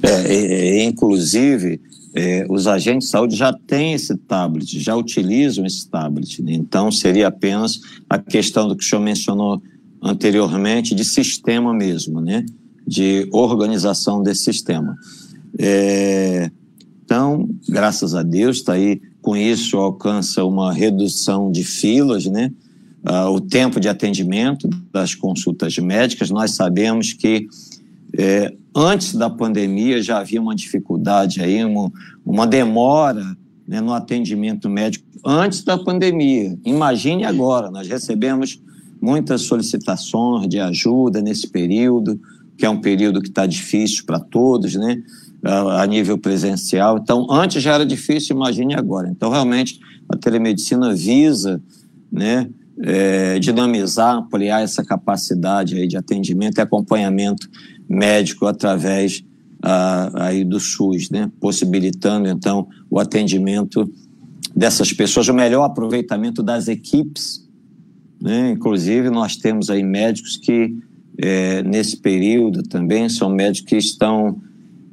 É, 0.00 0.84
inclusive, 0.84 1.80
é, 2.14 2.46
os 2.48 2.68
agentes 2.68 3.08
de 3.08 3.10
saúde 3.10 3.34
já 3.34 3.52
têm 3.52 3.94
esse 3.94 4.16
tablet, 4.16 4.78
já 4.78 4.94
utilizam 4.94 5.66
esse 5.66 5.88
tablet. 5.88 6.40
Né? 6.40 6.52
Então, 6.52 6.92
seria 6.92 7.26
apenas 7.26 7.80
a 8.08 8.16
questão 8.16 8.68
do 8.68 8.76
que 8.76 8.84
o 8.84 8.88
senhor 8.88 9.02
mencionou 9.02 9.60
anteriormente, 10.02 10.94
de 10.94 11.04
sistema 11.04 11.72
mesmo, 11.72 12.20
né? 12.20 12.44
de 12.86 13.28
organização 13.32 14.22
desse 14.22 14.44
sistema. 14.44 14.96
É, 15.58 16.50
então, 17.04 17.48
graças 17.68 18.14
a 18.14 18.22
Deus, 18.22 18.58
está 18.58 18.72
aí, 18.72 19.00
com 19.20 19.36
isso 19.36 19.76
alcança 19.78 20.44
uma 20.44 20.72
redução 20.72 21.52
de 21.52 21.62
filas, 21.62 22.26
né? 22.26 22.50
uh, 23.08 23.30
o 23.30 23.40
tempo 23.40 23.80
de 23.80 23.88
atendimento 23.88 24.68
das 24.92 25.14
consultas 25.14 25.76
médicas. 25.78 26.30
Nós 26.30 26.52
sabemos 26.52 27.12
que 27.12 27.48
é, 28.18 28.54
antes 28.74 29.14
da 29.14 29.30
pandemia 29.30 30.02
já 30.02 30.18
havia 30.18 30.40
uma 30.40 30.54
dificuldade 30.54 31.40
aí, 31.40 31.64
uma, 31.64 31.90
uma 32.24 32.46
demora 32.46 33.36
né, 33.66 33.80
no 33.80 33.92
atendimento 33.92 34.68
médico 34.68 35.06
antes 35.24 35.62
da 35.62 35.78
pandemia. 35.78 36.58
Imagine 36.64 37.24
agora, 37.24 37.70
nós 37.70 37.88
recebemos 37.88 38.60
muitas 39.02 39.42
solicitações 39.42 40.48
de 40.48 40.60
ajuda 40.60 41.20
nesse 41.20 41.48
período, 41.48 42.20
que 42.56 42.64
é 42.64 42.70
um 42.70 42.80
período 42.80 43.20
que 43.20 43.28
está 43.28 43.44
difícil 43.44 44.04
para 44.06 44.20
todos, 44.20 44.74
né? 44.74 45.02
A 45.44 45.84
nível 45.86 46.16
presencial. 46.16 46.98
Então, 46.98 47.26
antes 47.28 47.60
já 47.60 47.74
era 47.74 47.84
difícil, 47.84 48.36
imagine 48.36 48.74
agora. 48.74 49.08
Então, 49.08 49.28
realmente, 49.28 49.80
a 50.08 50.16
telemedicina 50.16 50.94
visa, 50.94 51.60
né, 52.12 52.48
é, 52.80 53.40
dinamizar, 53.40 54.14
ampliar 54.14 54.62
essa 54.62 54.84
capacidade 54.84 55.76
aí 55.76 55.88
de 55.88 55.96
atendimento 55.96 56.58
e 56.58 56.60
acompanhamento 56.60 57.48
médico 57.88 58.46
através 58.46 59.24
aí 60.14 60.44
do 60.44 60.58
SUS, 60.58 61.08
né? 61.10 61.30
possibilitando 61.40 62.28
então 62.28 62.68
o 62.90 62.98
atendimento 62.98 63.88
dessas 64.54 64.92
pessoas, 64.92 65.28
o 65.28 65.34
melhor 65.34 65.64
aproveitamento 65.64 66.42
das 66.42 66.68
equipes. 66.68 67.48
Né? 68.22 68.52
Inclusive, 68.52 69.10
nós 69.10 69.36
temos 69.36 69.68
aí 69.68 69.82
médicos 69.82 70.36
que, 70.36 70.74
é, 71.18 71.62
nesse 71.64 71.96
período 71.96 72.62
também, 72.62 73.08
são 73.08 73.28
médicos 73.28 73.68
que 73.68 73.76
estão 73.76 74.40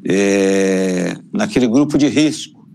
é, 0.04 1.16
naquele 1.32 1.68
grupo 1.68 1.98
de 1.98 2.08
risco. 2.08 2.68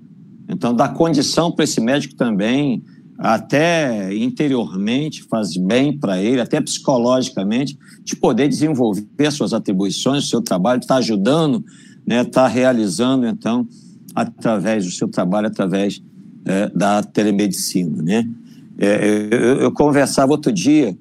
Então, 0.48 0.74
dá 0.74 0.88
condição 0.88 1.50
para 1.50 1.64
esse 1.64 1.80
médico 1.80 2.14
também 2.14 2.82
até 3.18 4.14
interiormente 4.16 5.22
faz 5.24 5.56
bem 5.56 5.96
para 5.96 6.20
ele, 6.20 6.40
até 6.40 6.60
psicologicamente, 6.60 7.78
de 8.02 8.16
poder 8.16 8.48
desenvolver 8.48 9.30
suas 9.30 9.52
atribuições, 9.52 10.28
seu 10.28 10.42
trabalho, 10.42 10.80
está 10.80 10.96
ajudando, 10.96 11.58
está 11.58 12.02
né, 12.06 12.24
tá 12.24 12.46
realizando, 12.46 13.26
então, 13.26 13.66
através 14.14 14.84
do 14.84 14.90
seu 14.90 15.08
trabalho, 15.08 15.46
através 15.46 16.02
é, 16.44 16.68
da 16.70 17.02
telemedicina. 17.02 18.02
Né? 18.02 18.28
É, 18.78 19.28
eu, 19.30 19.56
eu, 19.60 19.72
conversava 19.72 20.32
outro 20.32 20.52
dia 20.52 20.96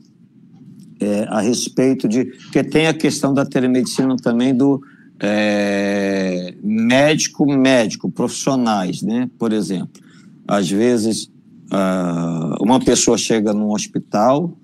é, 1.00 1.26
a 1.30 1.42
respeito 1.42 2.08
de. 2.08 2.26
Porque 2.26 2.64
tem 2.64 2.88
a 2.88 2.94
questão 2.94 3.34
da 3.34 3.46
telemedicina 3.46 4.16
também 4.18 4.56
do 4.56 4.82
é, 5.20 6.54
médico-médico, 6.64 8.12
profissionais, 8.12 9.02
né? 9.02 9.30
por 9.38 9.52
exemplo. 9.52 10.02
Às 10.48 10.70
vezes 10.70 11.32
Uh, 11.74 12.62
uma 12.62 12.80
pessoa 12.80 13.18
chega 13.18 13.52
num 13.52 13.72
hospital 13.72 14.56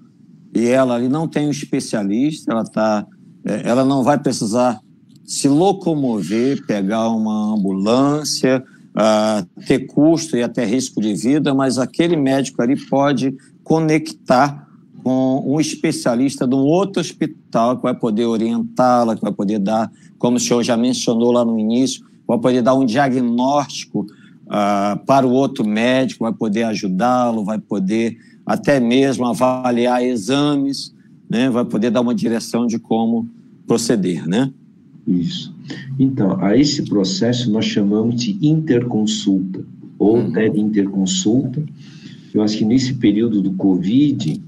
e 0.54 0.68
ela 0.68 0.94
ali 0.94 1.10
não 1.10 1.28
tem 1.28 1.48
um 1.48 1.52
especialista, 1.52 2.52
ela 2.52 2.64
tá, 2.64 3.04
é, 3.44 3.68
ela 3.68 3.84
não 3.84 4.04
vai 4.04 4.20
precisar 4.20 4.80
se 5.26 5.48
locomover, 5.48 6.64
pegar 6.68 7.10
uma 7.10 7.56
ambulância, 7.56 8.64
uh, 8.96 9.46
ter 9.66 9.88
custo 9.88 10.38
e 10.38 10.44
até 10.44 10.66
risco 10.66 11.02
de 11.02 11.14
vida, 11.14 11.54
mas 11.54 11.78
aquele 11.78 12.16
médico 12.16 12.62
ali 12.62 12.76
pode 12.76 13.36
conectar 13.64 14.68
com 15.04 15.44
um 15.46 15.60
especialista 15.60 16.48
de 16.48 16.56
um 16.56 16.60
outro 16.60 17.00
hospital 17.02 17.78
que 17.78 17.84
vai 17.84 17.96
poder 17.96 18.26
orientá-la, 18.26 19.16
que 19.16 19.22
vai 19.22 19.32
poder 19.32 19.60
dar, 19.60 19.92
como 20.18 20.38
o 20.38 20.40
senhor 20.40 20.64
já 20.64 20.76
mencionou 20.76 21.32
lá 21.32 21.46
no 21.46 21.58
início, 21.58 22.06
vai 22.28 22.38
poder 22.38 22.62
dar 22.62 22.76
um 22.76 22.86
diagnóstico 22.86 24.02
uh, 24.02 25.06
para 25.06 25.26
o 25.26 25.32
outro 25.32 25.66
médico, 25.66 26.26
vai 26.26 26.34
poder 26.34 26.64
ajudá-lo, 26.64 27.44
vai 27.44 27.60
poder 27.60 28.18
até 28.46 28.80
mesmo 28.80 29.26
avaliar 29.26 30.04
exames, 30.04 30.94
né? 31.30 31.50
vai 31.50 31.64
poder 31.64 31.92
dar 31.92 32.02
uma 32.02 32.16
direção 32.16 32.66
de 32.66 32.80
como 32.80 33.30
proceder, 33.68 34.28
né? 34.28 34.52
Isso. 35.10 35.52
Então, 35.98 36.40
a 36.40 36.56
esse 36.56 36.84
processo 36.84 37.52
nós 37.52 37.66
chamamos 37.66 38.22
de 38.22 38.38
interconsulta 38.46 39.66
ou 39.98 40.18
uhum. 40.18 40.32
teleinterconsulta. 40.32 41.64
Eu 42.32 42.44
acho 42.44 42.60
que 42.60 42.66
nesse 42.66 42.94
período 42.94 43.42
do 43.42 43.52
Covid, 43.54 44.40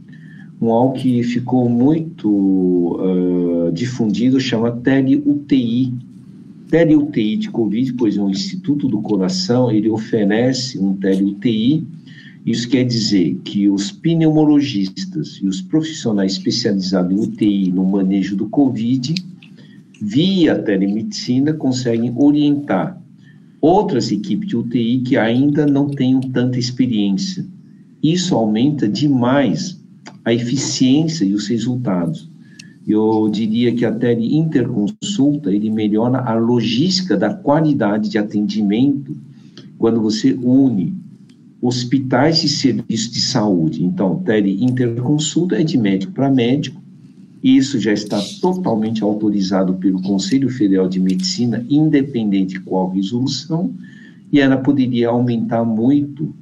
um 0.61 0.69
algo 0.69 0.93
que 0.93 1.23
ficou 1.23 1.67
muito 1.67 2.29
uh, 2.29 3.71
difundido 3.73 4.39
chama 4.39 4.71
tele-UTI, 4.71 5.93
tele-UTI 6.69 7.37
de 7.37 7.49
Covid, 7.49 7.93
pois 7.93 8.17
o 8.17 8.29
Instituto 8.29 8.87
do 8.87 9.01
Coração, 9.01 9.71
ele 9.71 9.89
oferece 9.89 10.77
um 10.77 10.95
tele-UTI, 10.95 11.83
isso 12.45 12.69
quer 12.69 12.83
dizer 12.83 13.39
que 13.43 13.67
os 13.67 13.91
pneumologistas 13.91 15.39
e 15.41 15.47
os 15.47 15.59
profissionais 15.61 16.33
especializados 16.33 17.11
em 17.11 17.19
UTI 17.19 17.71
no 17.71 17.83
manejo 17.83 18.35
do 18.35 18.47
Covid, 18.47 19.13
via 20.01 20.57
telemedicina, 20.57 21.53
conseguem 21.53 22.11
orientar 22.17 22.99
outras 23.61 24.11
equipes 24.11 24.49
de 24.49 24.57
UTI 24.57 25.01
que 25.01 25.15
ainda 25.15 25.67
não 25.67 25.87
tenham 25.87 26.19
tanta 26.19 26.57
experiência. 26.57 27.45
Isso 28.01 28.33
aumenta 28.35 28.89
demais 28.89 29.79
a 30.25 30.33
eficiência 30.33 31.23
e 31.23 31.35
os 31.35 31.47
resultados. 31.47 32.27
Eu 32.87 33.29
diria 33.31 33.73
que 33.75 33.85
a 33.85 33.91
tele 33.91 34.35
interconsulta, 34.35 35.53
ele 35.53 35.69
melhora 35.69 36.17
a 36.17 36.33
logística 36.33 37.15
da 37.15 37.31
qualidade 37.31 38.09
de 38.09 38.17
atendimento 38.17 39.15
quando 39.77 40.01
você 40.01 40.33
une 40.33 40.99
hospitais 41.61 42.43
e 42.43 42.49
serviços 42.49 43.11
de 43.11 43.21
saúde. 43.21 43.83
Então, 43.83 44.23
tele 44.23 44.63
interconsulta 44.63 45.61
é 45.61 45.63
de 45.63 45.77
médico 45.77 46.11
para 46.11 46.27
médico, 46.27 46.80
isso 47.43 47.79
já 47.79 47.91
está 47.91 48.21
totalmente 48.39 49.03
autorizado 49.03 49.73
pelo 49.75 50.01
Conselho 50.01 50.49
Federal 50.49 50.87
de 50.87 50.99
Medicina, 50.99 51.65
independente 51.69 52.53
de 52.55 52.59
qual 52.61 52.89
resolução, 52.89 53.73
e 54.31 54.39
ela 54.39 54.57
poderia 54.57 55.09
aumentar 55.09 55.63
muito 55.63 56.33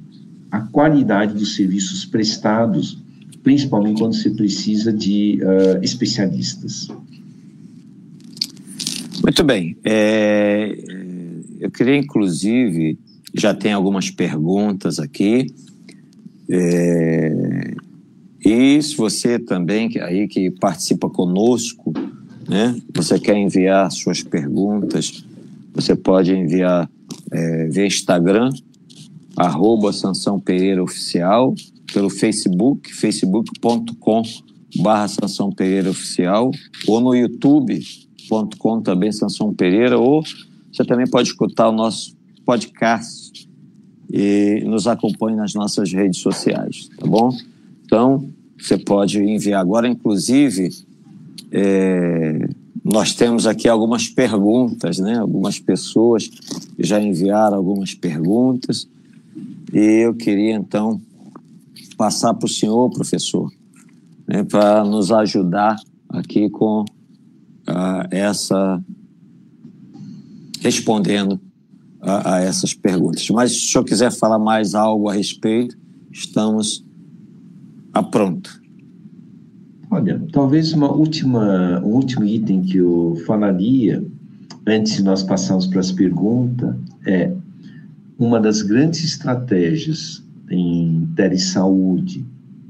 a 0.50 0.60
qualidade 0.60 1.34
dos 1.34 1.54
serviços 1.54 2.04
prestados 2.04 2.98
principalmente 3.42 4.00
quando 4.00 4.14
se 4.14 4.30
precisa 4.30 4.92
de 4.92 5.40
uh, 5.42 5.82
especialistas. 5.82 6.88
Muito 9.22 9.44
bem. 9.44 9.76
É, 9.84 10.76
eu 11.58 11.70
queria, 11.70 11.96
inclusive, 11.96 12.98
já 13.34 13.54
tem 13.54 13.72
algumas 13.72 14.10
perguntas 14.10 14.98
aqui. 14.98 15.46
É, 16.48 17.69
e 18.52 18.82
se 18.82 18.96
você 18.96 19.38
também, 19.38 19.90
aí 20.00 20.26
que 20.26 20.50
participa 20.50 21.08
conosco 21.08 21.92
né? 22.50 22.76
Você 22.96 23.16
quer 23.20 23.36
enviar 23.36 23.92
suas 23.92 24.24
perguntas, 24.24 25.24
você 25.72 25.94
pode 25.94 26.32
enviar 26.32 26.90
é, 27.30 27.68
via 27.68 27.86
Instagram, 27.86 28.50
arroba 29.36 29.92
Sansão 29.92 30.40
Pereira 30.40 30.82
Oficial, 30.82 31.54
pelo 31.92 32.10
Facebook, 32.10 32.92
facebook.com 32.92 34.22
barra 34.82 35.06
Sansão 35.06 35.52
Pereira 35.52 35.90
Oficial, 35.90 36.50
ou 36.88 37.00
no 37.00 37.14
youtube.com 37.14 38.80
também 38.82 39.12
Sansão 39.12 39.54
Pereira, 39.54 39.96
ou 39.96 40.24
você 40.72 40.84
também 40.84 41.06
pode 41.06 41.28
escutar 41.28 41.68
o 41.68 41.72
nosso 41.72 42.16
podcast 42.44 43.48
e 44.12 44.64
nos 44.66 44.88
acompanhe 44.88 45.36
nas 45.36 45.54
nossas 45.54 45.92
redes 45.92 46.20
sociais, 46.20 46.88
tá 46.98 47.06
bom? 47.06 47.30
Então, 47.84 48.28
você 48.60 48.76
pode 48.76 49.18
enviar 49.22 49.60
agora, 49.60 49.88
inclusive, 49.88 50.70
é, 51.50 52.48
nós 52.84 53.14
temos 53.14 53.46
aqui 53.46 53.68
algumas 53.68 54.08
perguntas, 54.08 54.98
né? 54.98 55.18
Algumas 55.18 55.58
pessoas 55.58 56.30
já 56.78 57.00
enviaram 57.00 57.56
algumas 57.56 57.94
perguntas. 57.94 58.88
E 59.72 59.78
eu 59.78 60.14
queria, 60.14 60.54
então, 60.54 61.00
passar 61.96 62.34
para 62.34 62.46
o 62.46 62.48
senhor, 62.48 62.90
professor, 62.90 63.52
né, 64.26 64.42
para 64.42 64.84
nos 64.84 65.12
ajudar 65.12 65.76
aqui 66.08 66.48
com 66.50 66.84
essa. 68.10 68.82
respondendo 70.60 71.40
a, 72.00 72.36
a, 72.36 72.40
essas 72.40 72.74
perguntas. 72.74 73.28
Mas 73.30 73.52
se 73.52 73.58
o 73.58 73.70
senhor 73.72 73.84
quiser 73.84 74.10
falar 74.10 74.38
mais 74.38 74.74
algo 74.74 75.08
a 75.08 75.12
respeito, 75.12 75.76
estamos 76.10 76.84
a 77.92 78.02
pronto. 78.02 78.60
Olha, 79.90 80.22
talvez 80.32 80.72
uma 80.72 80.90
última, 80.90 81.80
um 81.80 81.94
último 81.94 82.24
item 82.24 82.62
que 82.62 82.76
eu 82.76 83.20
falaria, 83.26 84.04
antes 84.66 84.96
de 84.96 85.02
nós 85.02 85.22
passarmos 85.22 85.66
para 85.66 85.80
as 85.80 85.90
perguntas, 85.90 86.76
é 87.04 87.32
uma 88.18 88.38
das 88.38 88.62
grandes 88.62 89.02
estratégias 89.02 90.22
em 90.50 91.08
telesaúde 91.16 92.24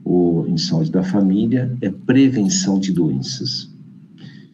ou 0.04 0.46
em 0.46 0.56
saúde 0.56 0.90
da 0.90 1.02
família 1.02 1.76
é 1.80 1.90
prevenção 1.90 2.78
de 2.78 2.92
doenças. 2.92 3.70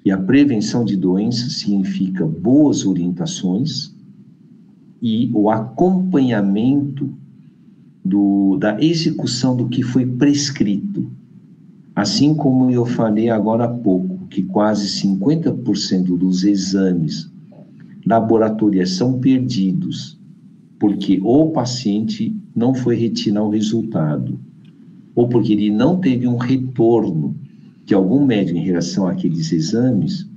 E 0.04 0.10
a 0.10 0.18
prevenção 0.18 0.84
de 0.84 0.96
doenças 0.96 1.54
significa 1.54 2.26
boas 2.26 2.84
orientações 2.84 3.94
e 5.02 5.30
o 5.32 5.50
acompanhamento 5.50 7.12
do, 8.06 8.56
da 8.58 8.80
execução 8.82 9.56
do 9.56 9.68
que 9.68 9.82
foi 9.82 10.06
prescrito. 10.06 11.10
Assim 11.94 12.34
como 12.34 12.70
eu 12.70 12.84
falei 12.84 13.30
agora 13.30 13.64
há 13.64 13.68
pouco, 13.68 14.26
que 14.28 14.42
quase 14.42 14.86
50% 15.02 16.16
dos 16.16 16.44
exames 16.44 17.30
laboratoriais 18.04 18.90
são 18.90 19.18
perdidos 19.18 20.16
porque 20.78 21.20
ou 21.22 21.48
o 21.48 21.52
paciente 21.52 22.34
não 22.54 22.74
foi 22.74 22.96
retirar 22.96 23.42
o 23.42 23.50
resultado, 23.50 24.38
ou 25.14 25.28
porque 25.28 25.52
ele 25.52 25.70
não 25.70 25.98
teve 25.98 26.26
um 26.26 26.36
retorno 26.36 27.34
de 27.84 27.94
algum 27.94 28.24
médico 28.24 28.58
em 28.58 28.64
relação 28.64 29.06
àqueles 29.06 29.52
exames, 29.52 30.28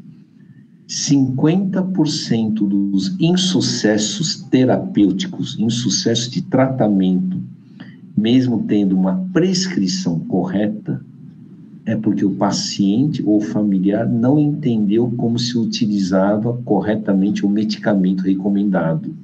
50% 0.87 2.67
dos 2.67 3.15
insucessos 3.19 4.43
terapêuticos, 4.49 5.57
insucessos 5.59 6.29
de 6.29 6.41
tratamento, 6.41 7.41
mesmo 8.19 8.65
tendo 8.67 8.95
uma 8.95 9.15
prescrição 9.31 10.19
correta, 10.19 11.01
é 11.85 11.95
porque 11.95 12.25
o 12.25 12.35
paciente 12.35 13.23
ou 13.25 13.39
familiar 13.39 14.07
não 14.07 14.37
entendeu 14.37 15.11
como 15.17 15.39
se 15.39 15.57
utilizava 15.57 16.53
corretamente 16.65 17.45
o 17.45 17.49
medicamento 17.49 18.21
recomendado. 18.21 19.15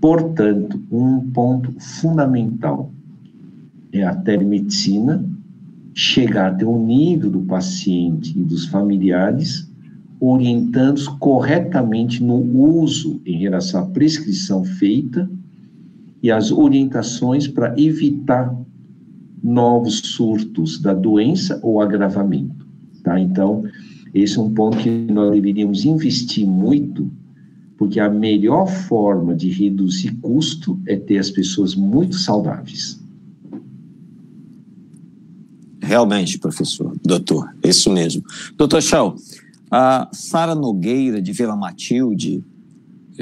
Portanto, 0.00 0.82
um 0.90 1.20
ponto 1.30 1.72
fundamental 1.78 2.90
é 3.92 4.02
a 4.02 4.14
telemedicina 4.14 5.24
chegar 5.92 6.52
até 6.52 6.64
o 6.64 6.78
nível 6.78 7.30
do 7.30 7.42
paciente 7.42 8.36
e 8.38 8.42
dos 8.42 8.66
familiares, 8.66 9.70
orientando-os 10.18 11.06
corretamente 11.06 12.22
no 12.22 12.36
uso 12.36 13.20
em 13.26 13.38
relação 13.38 13.82
à 13.82 13.86
prescrição 13.86 14.64
feita 14.64 15.30
e 16.22 16.30
as 16.30 16.50
orientações 16.50 17.48
para 17.48 17.74
evitar 17.80 18.54
novos 19.42 19.98
surtos 20.00 20.78
da 20.78 20.92
doença 20.92 21.58
ou 21.62 21.80
agravamento, 21.80 22.66
tá? 23.02 23.18
Então, 23.18 23.64
esse 24.12 24.38
é 24.38 24.40
um 24.40 24.52
ponto 24.52 24.76
que 24.78 24.90
nós 24.90 25.32
deveríamos 25.32 25.84
investir 25.84 26.46
muito 26.46 27.10
porque 27.80 27.98
a 27.98 28.10
melhor 28.10 28.66
forma 28.66 29.34
de 29.34 29.48
reduzir 29.48 30.14
custo 30.20 30.78
é 30.86 30.96
ter 30.96 31.16
as 31.16 31.30
pessoas 31.30 31.74
muito 31.74 32.14
saudáveis. 32.14 33.00
Realmente, 35.80 36.38
professor, 36.38 36.94
doutor, 37.02 37.48
é 37.62 37.70
isso 37.70 37.90
mesmo. 37.90 38.22
Doutor 38.54 38.82
Chau, 38.82 39.16
a 39.70 40.10
Sara 40.12 40.54
Nogueira, 40.54 41.22
de 41.22 41.32
Vila 41.32 41.56
Matilde, 41.56 42.44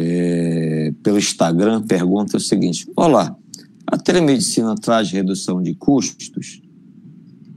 é, 0.01 0.93
pelo 1.03 1.19
Instagram, 1.19 1.83
pergunta 1.83 2.37
o 2.37 2.41
seguinte: 2.41 2.89
Olá, 2.95 3.37
a 3.85 3.99
telemedicina 3.99 4.77
traz 4.77 5.11
redução 5.11 5.61
de 5.61 5.75
custos? 5.75 6.63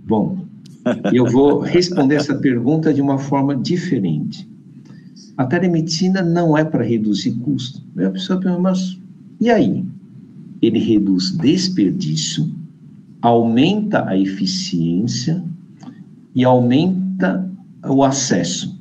Bom, 0.08 0.44
eu 1.14 1.30
vou 1.30 1.60
responder 1.60 2.16
essa 2.16 2.34
pergunta 2.34 2.92
de 2.92 3.00
uma 3.00 3.20
forma 3.20 3.56
diferente. 3.56 4.50
A 5.38 5.46
telemedicina 5.46 6.24
não 6.24 6.58
é 6.58 6.66
para 6.66 6.84
reduzir 6.84 7.34
custo. 7.34 7.84
A 7.96 8.10
pessoa 8.10 8.40
pergunta, 8.40 8.62
mas 8.62 8.98
e 9.40 9.50
aí? 9.50 9.86
Ele 10.62 10.80
reduz 10.80 11.32
desperdício, 11.38 12.52
aumenta 13.22 14.08
a 14.08 14.18
eficiência 14.18 15.44
e 16.34 16.44
aumenta 16.44 17.48
o 17.88 18.04
acesso. 18.04 18.80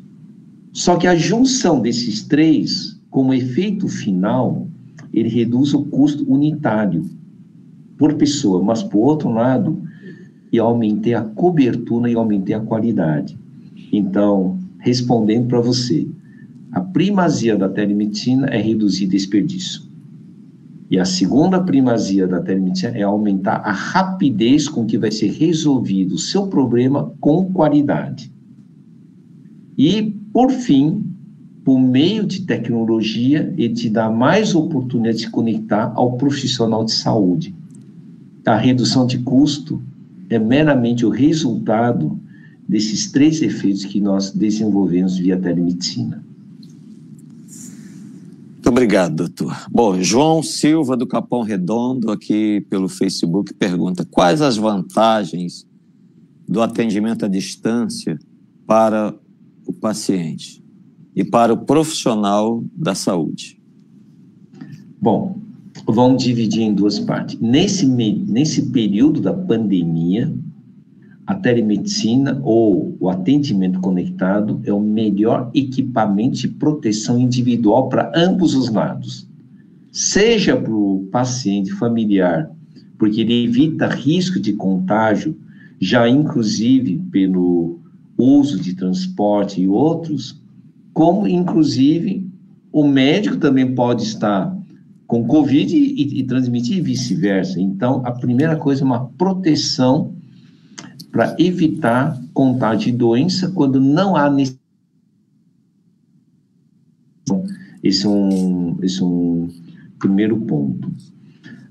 Só 0.72 0.96
que 0.96 1.06
a 1.06 1.14
junção 1.14 1.80
desses 1.80 2.22
três, 2.22 2.89
como 3.10 3.34
efeito 3.34 3.88
final, 3.88 4.68
ele 5.12 5.28
reduz 5.28 5.74
o 5.74 5.84
custo 5.84 6.24
unitário 6.30 7.04
por 7.98 8.14
pessoa, 8.14 8.62
mas 8.62 8.82
por 8.82 9.00
outro 9.00 9.30
lado, 9.30 9.82
e 10.52 10.58
aumentei 10.58 11.14
a 11.14 11.22
cobertura 11.22 12.10
e 12.10 12.14
aumentei 12.14 12.54
a 12.54 12.60
qualidade. 12.60 13.38
Então, 13.92 14.58
respondendo 14.78 15.48
para 15.48 15.60
você, 15.60 16.08
a 16.72 16.80
primazia 16.80 17.56
da 17.56 17.68
telemedicina 17.68 18.46
é 18.46 18.60
reduzir 18.60 19.06
desperdício. 19.06 19.82
E 20.90 20.98
a 20.98 21.04
segunda 21.04 21.60
primazia 21.60 22.26
da 22.26 22.40
telemedicina 22.40 22.96
é 22.96 23.02
aumentar 23.02 23.56
a 23.64 23.72
rapidez 23.72 24.68
com 24.68 24.86
que 24.86 24.98
vai 24.98 25.10
ser 25.10 25.32
resolvido 25.32 26.14
o 26.14 26.18
seu 26.18 26.46
problema 26.46 27.12
com 27.20 27.52
qualidade. 27.52 28.32
E, 29.78 30.14
por 30.32 30.50
fim, 30.50 31.09
por 31.64 31.78
meio 31.78 32.26
de 32.26 32.42
tecnologia, 32.42 33.52
ele 33.56 33.74
te 33.74 33.90
dá 33.90 34.10
mais 34.10 34.54
oportunidade 34.54 35.18
de 35.18 35.24
se 35.24 35.30
conectar 35.30 35.92
ao 35.94 36.16
profissional 36.16 36.84
de 36.84 36.92
saúde. 36.92 37.54
A 38.46 38.56
redução 38.56 39.06
de 39.06 39.18
custo 39.18 39.80
é 40.28 40.38
meramente 40.38 41.04
o 41.04 41.10
resultado 41.10 42.18
desses 42.66 43.10
três 43.10 43.42
efeitos 43.42 43.84
que 43.84 44.00
nós 44.00 44.30
desenvolvemos 44.30 45.18
via 45.18 45.36
telemedicina. 45.36 46.24
Muito 48.54 48.68
obrigado, 48.68 49.16
doutor. 49.16 49.66
Bom, 49.70 50.00
João 50.02 50.42
Silva, 50.42 50.96
do 50.96 51.06
Capão 51.06 51.42
Redondo, 51.42 52.10
aqui 52.10 52.64
pelo 52.70 52.88
Facebook, 52.88 53.52
pergunta: 53.54 54.06
quais 54.10 54.40
as 54.40 54.56
vantagens 54.56 55.66
do 56.48 56.62
atendimento 56.62 57.24
à 57.24 57.28
distância 57.28 58.18
para 58.66 59.14
o 59.66 59.72
paciente 59.72 60.60
e 61.14 61.24
para 61.24 61.52
o 61.52 61.58
profissional 61.58 62.64
da 62.74 62.94
saúde? 62.94 63.60
Bom, 65.00 65.38
vamos 65.86 66.22
dividir 66.22 66.62
em 66.62 66.74
duas 66.74 66.98
partes. 66.98 67.38
Nesse, 67.40 67.86
nesse 67.86 68.70
período 68.70 69.20
da 69.20 69.32
pandemia, 69.32 70.32
a 71.26 71.34
telemedicina 71.34 72.40
ou 72.42 72.96
o 72.98 73.08
atendimento 73.08 73.80
conectado 73.80 74.60
é 74.64 74.72
o 74.72 74.80
melhor 74.80 75.50
equipamento 75.54 76.38
de 76.38 76.48
proteção 76.48 77.20
individual 77.20 77.88
para 77.88 78.10
ambos 78.14 78.54
os 78.54 78.68
lados. 78.68 79.28
Seja 79.92 80.56
para 80.56 80.72
o 80.72 81.08
paciente 81.10 81.72
familiar, 81.72 82.50
porque 82.98 83.20
ele 83.20 83.44
evita 83.44 83.86
risco 83.86 84.40
de 84.40 84.52
contágio, 84.54 85.36
já 85.80 86.08
inclusive 86.08 86.98
pelo 87.10 87.78
uso 88.18 88.60
de 88.60 88.74
transporte 88.74 89.60
e 89.60 89.68
outros, 89.68 90.39
como 90.92 91.26
inclusive 91.26 92.28
o 92.72 92.86
médico 92.86 93.36
também 93.36 93.74
pode 93.74 94.02
estar 94.02 94.56
com 95.06 95.26
Covid 95.26 95.74
e, 95.74 96.20
e 96.20 96.22
transmitir 96.22 96.78
e 96.78 96.80
vice-versa. 96.80 97.60
Então, 97.60 98.02
a 98.04 98.12
primeira 98.12 98.56
coisa 98.56 98.82
é 98.82 98.84
uma 98.84 99.06
proteção 99.06 100.14
para 101.10 101.34
evitar 101.38 102.20
contágio 102.32 102.92
de 102.92 102.98
doença 102.98 103.50
quando 103.50 103.80
não 103.80 104.14
há 104.14 104.30
necessidade 104.30 104.60
Esse 107.82 108.06
é 108.06 108.08
um, 108.08 108.78
esse 108.82 109.02
é 109.02 109.04
um 109.04 109.48
primeiro 109.98 110.38
ponto. 110.40 110.92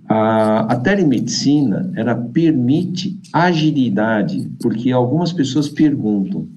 A, 0.08 0.73
a 0.73 0.75
telemedicina, 0.75 1.91
ela 1.95 2.15
permite 2.15 3.19
agilidade, 3.32 4.49
porque 4.60 4.91
algumas 4.91 5.32
pessoas 5.32 5.69
perguntam, 5.69 6.47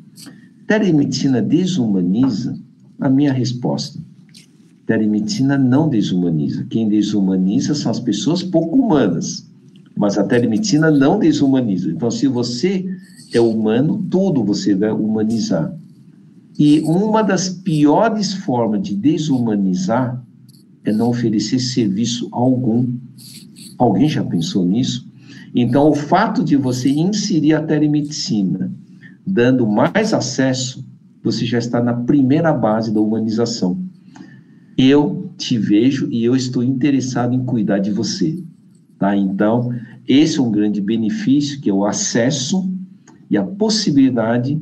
telemedicina 0.67 1.41
desumaniza? 1.43 2.59
A 3.01 3.09
minha 3.09 3.33
resposta, 3.33 3.99
telemedicina 4.87 5.59
não 5.59 5.89
desumaniza. 5.89 6.67
Quem 6.71 6.89
desumaniza 6.89 7.75
são 7.75 7.91
as 7.91 8.01
pessoas 8.01 8.43
pouco 8.43 8.77
humanas, 8.77 9.47
mas 9.97 10.19
a 10.19 10.25
telemedicina 10.25 10.91
não 10.91 11.19
desumaniza. 11.19 11.91
Então, 11.91 12.11
se 12.11 12.27
você 12.27 12.87
é 13.33 13.41
humano, 13.41 14.05
tudo 14.11 14.45
você 14.45 14.75
vai 14.75 14.91
humanizar. 14.91 15.75
E 16.59 16.81
uma 16.81 17.23
das 17.23 17.49
piores 17.49 18.35
formas 18.35 18.83
de 18.83 18.95
desumanizar 18.95 20.23
é 20.85 20.93
não 20.93 21.09
oferecer 21.09 21.59
serviço 21.59 22.29
algum. 22.31 22.87
Alguém 23.79 24.09
já 24.09 24.23
pensou 24.23 24.65
nisso? 24.65 25.09
Então, 25.55 25.89
o 25.89 25.95
fato 25.95 26.45
de 26.45 26.57
você 26.57 26.91
inserir 26.91 27.55
a 27.55 27.63
telemedicina, 27.63 28.71
dando 29.27 29.67
mais 29.67 30.13
acesso, 30.13 30.87
você 31.23 31.47
já 31.47 31.59
está 31.59 31.83
na 31.83 31.95
primeira 31.95 32.53
base 32.53 32.93
da 32.93 33.01
humanização. 33.01 33.81
Eu 34.77 35.33
te 35.37 35.57
vejo 35.59 36.09
e 36.11 36.25
eu 36.25 36.35
estou 36.35 36.63
interessado 36.63 37.35
em 37.35 37.45
cuidar 37.45 37.79
de 37.79 37.93
você. 37.93 38.43
Tá? 38.99 39.17
Então, 39.17 39.71
esse 40.07 40.39
é 40.39 40.43
um 40.43 40.51
grande 40.51 40.81
benefício, 40.81 41.61
que 41.61 41.71
é 41.71 41.73
o 41.73 41.85
acesso 41.85 42.69
e 43.31 43.37
a 43.37 43.45
possibilidade 43.45 44.61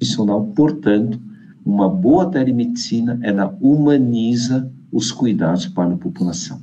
profissional, 0.00 0.46
portanto, 0.46 1.20
uma 1.64 1.88
boa 1.88 2.30
telemedicina, 2.30 3.18
ela 3.22 3.54
humaniza 3.60 4.72
os 4.90 5.12
cuidados 5.12 5.66
para 5.66 5.92
a 5.92 5.96
população. 5.96 6.60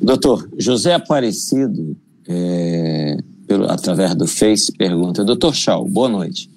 Doutor, 0.00 0.48
José 0.58 0.94
Aparecido, 0.94 1.96
é, 2.28 3.16
pelo, 3.46 3.64
através 3.70 4.14
do 4.14 4.26
Face, 4.26 4.72
pergunta: 4.72 5.24
Doutor 5.24 5.54
Chau, 5.54 5.86
boa 5.88 6.08
noite. 6.08 6.50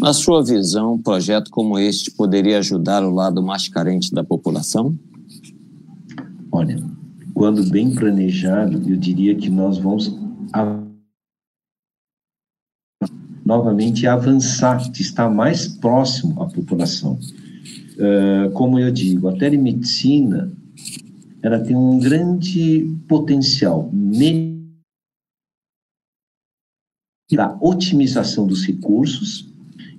Na 0.00 0.12
sua 0.12 0.42
visão, 0.42 0.94
um 0.94 1.02
projeto 1.02 1.50
como 1.50 1.78
este 1.78 2.10
poderia 2.10 2.58
ajudar 2.58 3.04
o 3.04 3.14
lado 3.14 3.42
mais 3.42 3.68
carente 3.68 4.12
da 4.12 4.24
população? 4.24 4.96
Olha, 6.50 6.82
quando 7.34 7.64
bem 7.70 7.94
planejado, 7.94 8.82
eu 8.88 8.96
diria 8.96 9.34
que 9.34 9.50
nós 9.50 9.78
vamos 9.78 10.14
novamente 13.44 14.06
avançar, 14.06 14.90
estar 14.98 15.28
mais 15.28 15.68
próximo 15.68 16.42
à 16.42 16.46
população. 16.46 17.18
Uh, 17.96 18.50
como 18.52 18.78
eu 18.78 18.90
digo, 18.90 19.28
a 19.28 19.36
telemedicina 19.36 20.50
ela 21.42 21.58
tem 21.60 21.76
um 21.76 21.98
grande 21.98 22.86
potencial 23.08 23.90
da 27.30 27.58
otimização 27.60 28.46
dos 28.46 28.64
recursos 28.64 29.50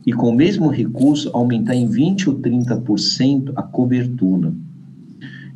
e 0.05 0.13
com 0.13 0.29
o 0.29 0.35
mesmo 0.35 0.67
recurso 0.69 1.29
aumentar 1.33 1.75
em 1.75 1.87
20 1.87 2.29
ou 2.29 2.39
30% 2.39 3.53
a 3.55 3.63
cobertura. 3.63 4.53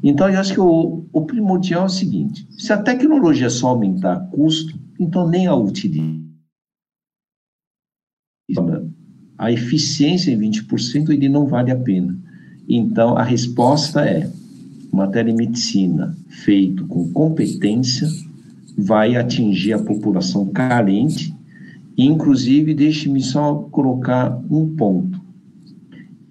Então, 0.03 0.29
eu 0.29 0.39
acho 0.39 0.53
que 0.53 0.59
o, 0.59 1.05
o 1.11 1.25
primordial 1.25 1.83
é 1.83 1.85
o 1.85 1.89
seguinte: 1.89 2.47
se 2.51 2.73
a 2.73 2.81
tecnologia 2.81 3.49
só 3.49 3.69
aumentar 3.69 4.27
custo, 4.31 4.77
então 4.99 5.27
nem 5.27 5.47
a 5.47 5.55
utiliza 5.55 6.27
a 9.37 9.51
eficiência 9.51 10.31
em 10.31 10.39
20% 10.39 11.09
ele 11.09 11.29
não 11.29 11.45
vale 11.45 11.71
a 11.71 11.75
pena. 11.75 12.17
Então, 12.67 13.15
a 13.17 13.23
resposta 13.23 14.05
é 14.05 14.29
uma 14.91 15.07
telemedicina 15.07 16.15
feito 16.27 16.85
com 16.87 17.11
competência 17.11 18.07
vai 18.77 19.15
atingir 19.15 19.73
a 19.73 19.79
população 19.79 20.45
carente. 20.47 21.35
Inclusive, 21.97 22.73
deixe-me 22.73 23.21
só 23.21 23.55
colocar 23.71 24.39
um 24.49 24.75
ponto. 24.75 25.19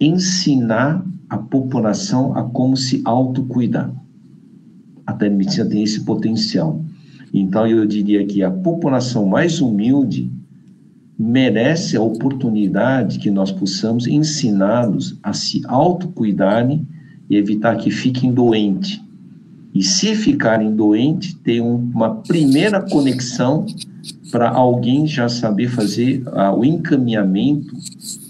Ensinar 0.00 1.04
a 1.28 1.36
população 1.36 2.36
a 2.36 2.44
como 2.44 2.76
se 2.76 3.02
autocuidar. 3.04 3.92
A 5.06 5.12
telemedicina 5.12 5.68
tem 5.68 5.82
esse 5.82 6.04
potencial. 6.04 6.84
Então, 7.34 7.66
eu 7.66 7.84
diria 7.86 8.24
que 8.26 8.42
a 8.42 8.50
população 8.50 9.26
mais 9.26 9.60
humilde 9.60 10.30
merece 11.18 11.96
a 11.96 12.02
oportunidade 12.02 13.18
que 13.18 13.30
nós 13.30 13.50
possamos 13.50 14.06
ensiná-los 14.06 15.18
a 15.22 15.32
se 15.32 15.62
autocuidarem 15.66 16.86
e 17.28 17.36
evitar 17.36 17.76
que 17.76 17.90
fiquem 17.90 18.32
doentes. 18.32 19.00
E 19.74 19.82
se 19.82 20.14
ficarem 20.14 20.74
doentes, 20.74 21.34
ter 21.44 21.60
uma 21.60 22.16
primeira 22.16 22.80
conexão 22.80 23.66
para 24.30 24.48
alguém 24.48 25.06
já 25.06 25.28
saber 25.28 25.68
fazer 25.68 26.22
ah, 26.32 26.54
o 26.54 26.64
encaminhamento 26.64 27.76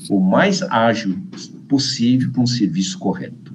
o 0.08 0.20
mais 0.20 0.62
ágil 0.62 1.16
possível 1.68 2.30
para 2.32 2.42
um 2.42 2.46
serviço 2.46 2.98
correto. 2.98 3.54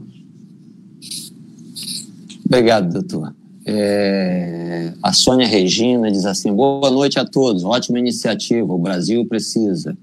Obrigado, 2.45 2.91
doutor. 2.91 3.34
É, 3.65 4.93
a 5.01 5.13
Sônia 5.13 5.47
Regina 5.47 6.12
diz 6.12 6.25
assim: 6.25 6.54
boa 6.54 6.89
noite 6.89 7.19
a 7.19 7.25
todos, 7.25 7.63
ótima 7.63 7.99
iniciativa, 7.99 8.73
o 8.73 8.77
Brasil 8.77 9.25
precisa. 9.25 9.97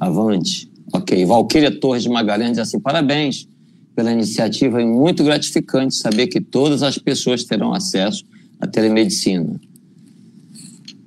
Avante. 0.00 0.70
Ok. 0.92 1.24
Valquíria 1.24 1.70
Torres 1.70 2.02
de 2.02 2.08
Magalhães 2.08 2.52
diz 2.52 2.58
assim: 2.58 2.80
parabéns 2.80 3.48
pela 3.94 4.12
iniciativa, 4.12 4.80
é 4.80 4.84
muito 4.84 5.22
gratificante 5.22 5.94
saber 5.94 6.26
que 6.26 6.40
todas 6.40 6.82
as 6.82 6.98
pessoas 6.98 7.44
terão 7.44 7.72
acesso 7.72 8.24
à 8.60 8.66
telemedicina. 8.66 9.60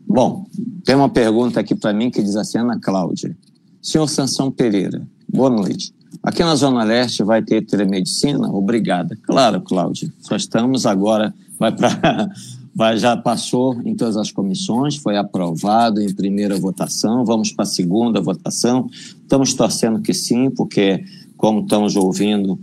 Bom, 0.07 0.45
tem 0.83 0.95
uma 0.95 1.09
pergunta 1.09 1.59
aqui 1.59 1.73
para 1.73 1.93
mim 1.93 2.11
que 2.11 2.21
diz 2.21 2.35
assim: 2.35 2.59
Ana 2.59 2.79
Cláudia. 2.79 3.35
Senhor 3.81 4.07
Sansão 4.07 4.51
Pereira, 4.51 5.05
boa 5.27 5.49
noite. 5.49 5.93
Aqui 6.23 6.43
na 6.43 6.55
Zona 6.55 6.83
Leste 6.83 7.23
vai 7.23 7.41
ter 7.41 7.65
telemedicina? 7.65 8.49
Obrigada. 8.49 9.17
Claro, 9.23 9.61
Cláudia. 9.61 10.11
Só 10.19 10.35
estamos 10.35 10.85
agora 10.85 11.33
vai 11.59 11.71
para 11.71 12.29
vai, 12.75 12.97
já 12.97 13.15
passou 13.15 13.79
em 13.85 13.95
todas 13.95 14.17
as 14.17 14.31
comissões, 14.31 14.97
foi 14.97 15.15
aprovado 15.15 16.01
em 16.01 16.13
primeira 16.13 16.57
votação, 16.59 17.23
vamos 17.23 17.51
para 17.51 17.63
a 17.63 17.67
segunda 17.67 18.19
votação. 18.19 18.89
Estamos 19.21 19.53
torcendo 19.53 20.01
que 20.01 20.13
sim, 20.13 20.49
porque, 20.49 21.03
como 21.37 21.61
estamos 21.61 21.95
ouvindo 21.95 22.59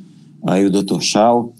aí 0.47 0.65
o 0.65 0.71
doutor 0.71 1.03
Chau, 1.03 1.55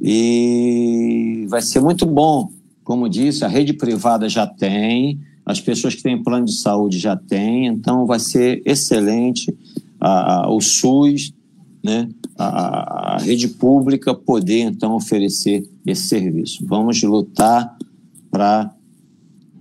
e 0.00 1.46
vai 1.48 1.60
ser 1.60 1.80
muito 1.80 2.06
bom. 2.06 2.50
Como 2.84 3.08
disse, 3.08 3.44
a 3.44 3.48
rede 3.48 3.72
privada 3.72 4.28
já 4.28 4.46
tem, 4.46 5.20
as 5.44 5.60
pessoas 5.60 5.94
que 5.94 6.02
têm 6.02 6.22
plano 6.22 6.46
de 6.46 6.58
saúde 6.58 6.98
já 6.98 7.16
têm, 7.16 7.66
então 7.66 8.06
vai 8.06 8.18
ser 8.18 8.62
excelente 8.64 9.54
a, 10.00 10.44
a, 10.44 10.50
o 10.50 10.60
SUS, 10.60 11.32
né? 11.82 12.08
a, 12.36 13.14
a 13.14 13.18
rede 13.18 13.48
pública 13.48 14.14
poder, 14.14 14.60
então, 14.60 14.94
oferecer 14.94 15.68
esse 15.86 16.02
serviço. 16.02 16.64
Vamos 16.66 17.02
lutar 17.02 17.76
para 18.30 18.72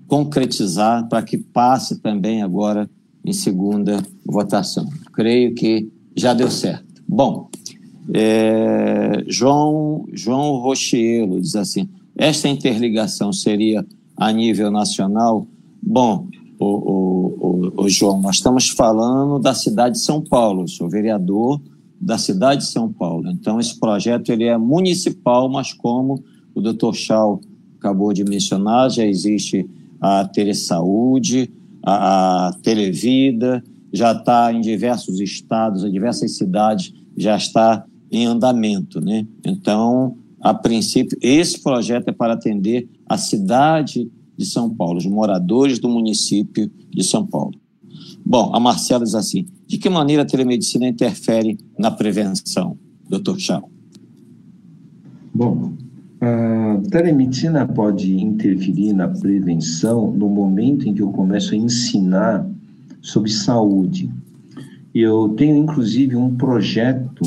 concretizar, 0.08 1.08
para 1.10 1.22
que 1.22 1.38
passe 1.38 2.00
também 2.00 2.42
agora 2.42 2.90
em 3.26 3.34
segunda 3.34 4.02
votação. 4.26 4.88
Creio 5.14 5.54
que 5.54 5.92
já 6.16 6.34
deu 6.34 6.50
certo. 6.50 7.04
Bom, 7.08 7.50
é, 8.13 9.24
João, 9.28 10.06
João 10.13 10.58
Rochielo 10.58 11.41
diz 11.41 11.56
assim: 11.56 11.89
esta 12.15 12.48
interligação 12.48 13.32
seria 13.32 13.86
a 14.16 14.32
nível 14.32 14.72
nacional? 14.72 15.47
Bom, 15.82 16.28
o, 16.60 16.66
o, 16.66 17.84
o 17.84 17.89
João, 17.89 18.20
nós 18.22 18.38
estamos 18.38 18.70
falando 18.70 19.39
da 19.39 19.53
cidade 19.53 19.95
de 19.95 20.01
São 20.01 20.22
Paulo, 20.22 20.68
sou 20.68 20.89
vereador 20.89 21.62
da 21.99 22.18
cidade 22.18 22.62
de 22.62 22.72
São 22.72 22.91
Paulo. 22.91 23.30
Então, 23.30 23.60
esse 23.60 23.80
projeto 23.80 24.32
ele 24.32 24.45
é 24.45 24.58
municipal, 24.58 25.49
mas 25.49 25.74
como 25.74 26.24
o 26.53 26.62
doutor 26.62 26.95
Chau 26.95 27.41
acabou 27.80 28.14
de 28.14 28.24
mencionar, 28.24 28.89
já 28.89 29.05
existe 29.05 29.68
a 29.99 30.26
Telesaúde, 30.26 31.51
a, 31.84 32.47
a 32.47 32.53
Televida, 32.53 33.64
já 33.91 34.12
está 34.12 34.51
em 34.51 34.62
diversos 34.62 35.20
estados, 35.20 35.84
em 35.84 35.91
diversas 35.91 36.38
cidades, 36.38 36.93
já 37.16 37.36
está 37.36 37.86
em 38.12 38.26
andamento. 38.26 38.99
Né? 39.01 39.28
Então, 39.45 40.18
a 40.41 40.53
princípio, 40.53 41.18
esse 41.22 41.62
projeto 41.62 42.10
é 42.10 42.12
para 42.12 42.34
atender 42.34 42.88
a 43.05 43.18
cidade 43.18 44.10
de 44.38 44.45
São 44.45 44.70
Paulo, 44.70 44.97
os 44.97 45.05
moradores 45.05 45.80
do 45.80 45.89
município 45.89 46.70
de 46.89 47.03
São 47.03 47.26
Paulo. 47.26 47.55
Bom, 48.24 48.53
a 48.53 48.60
Marcela 48.60 49.03
diz 49.03 49.16
assim: 49.16 49.47
de 49.66 49.78
que 49.78 49.89
maneira 49.89 50.22
a 50.22 50.26
telemedicina 50.26 50.88
interfere 50.88 51.58
na 51.78 51.89
prevenção, 51.89 52.78
doutor 53.10 53.39
Chau? 53.39 53.70
Bom, 55.34 55.74
a 56.22 56.80
telemedicina 56.89 57.68
pode 57.68 58.20
interferir 58.20 58.93
na 58.93 59.08
prevenção 59.08 60.12
no 60.12 60.30
momento 60.30 60.88
em 60.88 60.93
que 60.93 61.01
eu 61.01 61.10
começo 61.10 61.53
a 61.53 61.58
ensinar 61.58 62.47
sobre 63.01 63.32
saúde. 63.32 64.10
Eu 64.93 65.30
tenho, 65.30 65.55
inclusive, 65.55 66.16
um 66.16 66.36
projeto 66.36 67.22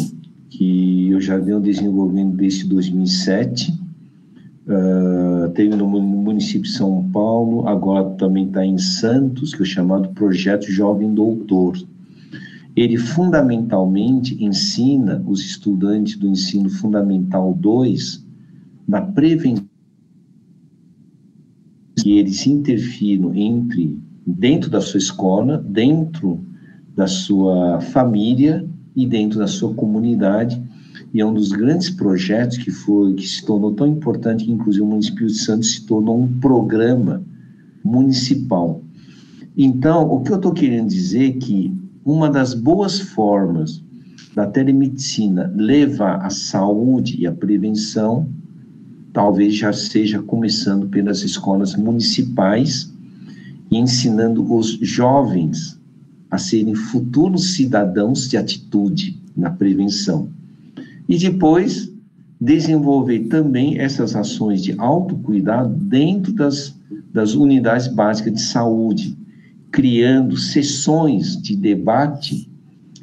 que 0.61 1.09
eu 1.09 1.19
já 1.23 1.39
venho 1.39 1.59
desenvolvendo 1.59 2.37
desde 2.37 2.67
2007. 2.67 3.73
Uh, 4.67 5.49
teve 5.55 5.75
no 5.75 5.89
município 5.89 6.65
de 6.65 6.73
São 6.73 7.09
Paulo, 7.11 7.67
agora 7.67 8.11
também 8.17 8.47
está 8.47 8.63
em 8.63 8.77
Santos, 8.77 9.55
que 9.55 9.61
é 9.61 9.63
o 9.63 9.67
chamado 9.67 10.11
Projeto 10.11 10.71
Jovem 10.71 11.15
Doutor. 11.15 11.79
Ele 12.77 12.99
fundamentalmente 12.99 14.37
ensina 14.45 15.25
os 15.27 15.41
estudantes 15.41 16.19
do 16.19 16.29
ensino 16.29 16.69
fundamental 16.69 17.55
2 17.55 18.23
na 18.87 19.01
prevenção 19.01 19.65
que 21.97 22.19
eles 22.19 22.47
interfiram 22.47 23.35
entre 23.35 23.99
dentro 24.27 24.69
da 24.69 24.83
sua 24.83 24.99
escola, 24.99 25.57
dentro 25.57 26.39
da 26.95 27.07
sua 27.07 27.81
família 27.81 28.69
e 28.95 29.07
dentro 29.07 29.39
da 29.39 29.47
sua 29.47 29.73
comunidade. 29.75 30.61
E 31.13 31.21
é 31.21 31.27
um 31.27 31.35
dos 31.35 31.51
grandes 31.51 31.91
projetos 31.91 32.59
que 32.59 32.71
foi 32.71 33.15
que 33.15 33.27
se 33.27 33.45
tornou 33.45 33.73
tão 33.73 33.87
importante 33.87 34.45
que 34.45 34.53
inclusive 34.53 34.85
o 34.85 34.89
município 34.89 35.27
de 35.27 35.35
Santos 35.35 35.73
se 35.73 35.87
tornou 35.87 36.21
um 36.21 36.41
programa 36.41 37.23
municipal. 37.85 38.83
Então, 39.57 40.09
o 40.09 40.21
que 40.21 40.31
eu 40.31 40.37
estou 40.37 40.53
querendo 40.53 40.89
dizer 40.89 41.31
é 41.31 41.33
que 41.33 41.75
uma 42.05 42.31
das 42.31 42.55
boas 42.55 43.01
formas 43.01 43.83
da 44.35 44.47
telemedicina 44.47 45.53
levar 45.57 46.25
a 46.25 46.31
saúde 46.31 47.21
e 47.21 47.27
a 47.27 47.33
prevenção 47.33 48.29
talvez 49.13 49.57
já 49.57 49.73
seja 49.73 50.23
começando 50.23 50.89
pelas 50.89 51.23
escolas 51.23 51.75
municipais 51.75 52.93
e 53.71 53.77
ensinando 53.77 54.55
os 54.55 54.79
jovens 54.81 55.80
a 56.31 56.39
serem 56.39 56.75
futuros 56.75 57.55
cidadãos 57.55 58.29
de 58.29 58.37
atitude 58.37 59.19
na 59.37 59.51
prevenção. 59.51 60.29
E 61.09 61.19
depois 61.19 61.93
desenvolver 62.41 63.21
também 63.27 63.79
essas 63.79 64.15
ações 64.15 64.63
de 64.63 64.75
autocuidado 64.79 65.75
dentro 65.75 66.33
das, 66.33 66.75
das 67.13 67.35
unidades 67.35 67.89
básicas 67.89 68.33
de 68.35 68.41
saúde, 68.43 69.17
criando 69.71 70.37
sessões 70.37 71.41
de 71.41 71.57
debate 71.57 72.51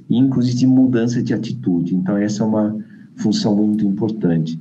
inclusive 0.10 0.58
de 0.58 0.68
mudança 0.68 1.22
de 1.22 1.34
atitude. 1.34 1.96
Então 1.96 2.18
essa 2.18 2.44
é 2.44 2.46
uma 2.46 2.78
função 3.16 3.56
muito 3.56 3.86
importante. 3.86 4.60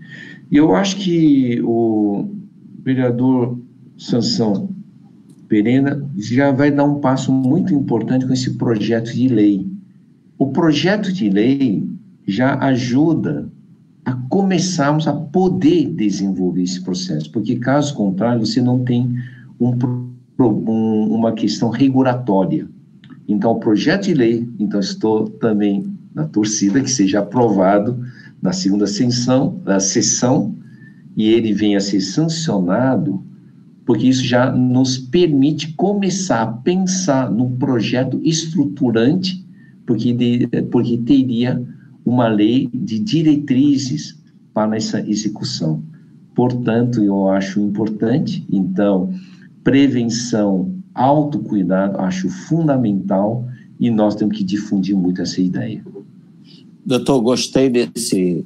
E 0.51 0.57
eu 0.57 0.75
acho 0.75 0.97
que 0.97 1.61
o 1.63 2.29
vereador 2.83 3.59
Sansão 3.97 4.69
Perena 5.49 6.05
já 6.17 6.51
vai 6.51 6.71
dar 6.71 6.85
um 6.85 7.01
passo 7.01 7.33
muito 7.33 7.75
importante 7.75 8.27
com 8.27 8.33
esse 8.33 8.55
projeto 8.55 9.13
de 9.13 9.29
lei. 9.29 9.67
O 10.39 10.49
projeto 10.49 11.13
de 11.13 11.31
lei 11.31 11.89
já 12.27 12.59
ajuda 12.59 13.49
a 14.05 14.13
começarmos 14.29 15.07
a 15.09 15.13
poder 15.13 15.87
desenvolver 15.93 16.63
esse 16.63 16.83
processo, 16.83 17.31
porque 17.31 17.57
caso 17.57 17.95
contrário 17.95 18.45
você 18.45 18.61
não 18.61 18.85
tem 18.85 19.17
um, 19.59 19.77
um, 20.39 21.15
uma 21.15 21.33
questão 21.33 21.71
regulatória. 21.71 22.69
Então, 23.29 23.53
o 23.53 23.61
projeto 23.61 24.05
de 24.05 24.15
lei, 24.15 24.49
então 24.59 24.79
estou 24.79 25.29
também 25.29 25.93
na 26.15 26.25
torcida 26.25 26.81
que 26.81 26.91
seja 26.91 27.21
aprovado 27.21 27.99
na 28.41 28.53
segunda 28.53 28.87
sessão, 28.87 29.61
na 29.65 29.81
sessão 29.81 30.55
e 31.17 31.31
ele 31.31 31.53
venha 31.53 31.79
a 31.79 31.81
ser 31.81 32.01
sancionado 32.01 33.25
porque 33.87 34.09
isso 34.09 34.25
já 34.25 34.51
nos 34.51 34.99
permite 34.99 35.73
começar 35.75 36.43
a 36.43 36.47
pensar 36.47 37.31
num 37.31 37.57
projeto 37.57 38.21
estruturante, 38.25 39.47
porque, 39.87 40.13
de, 40.13 40.49
porque 40.73 40.99
teria 40.99 41.65
uma 42.05 42.27
lei 42.27 42.69
de 42.75 42.99
diretrizes 42.99 44.21
para 44.53 44.77
essa 44.77 45.01
execução. 45.09 45.81
Portanto, 46.35 47.03
eu 47.03 47.29
acho 47.29 47.61
importante, 47.61 48.45
então, 48.53 49.15
prevenção, 49.63 50.75
autocuidado, 50.93 51.99
acho 52.01 52.29
fundamental 52.29 53.47
e 53.79 53.89
nós 53.91 54.17
temos 54.17 54.37
que 54.37 54.43
difundir 54.43 54.97
muito 54.97 55.23
essa 55.23 55.41
ideia. 55.41 55.83
Doutor, 56.85 57.21
gostei 57.21 57.69
desse 57.71 58.45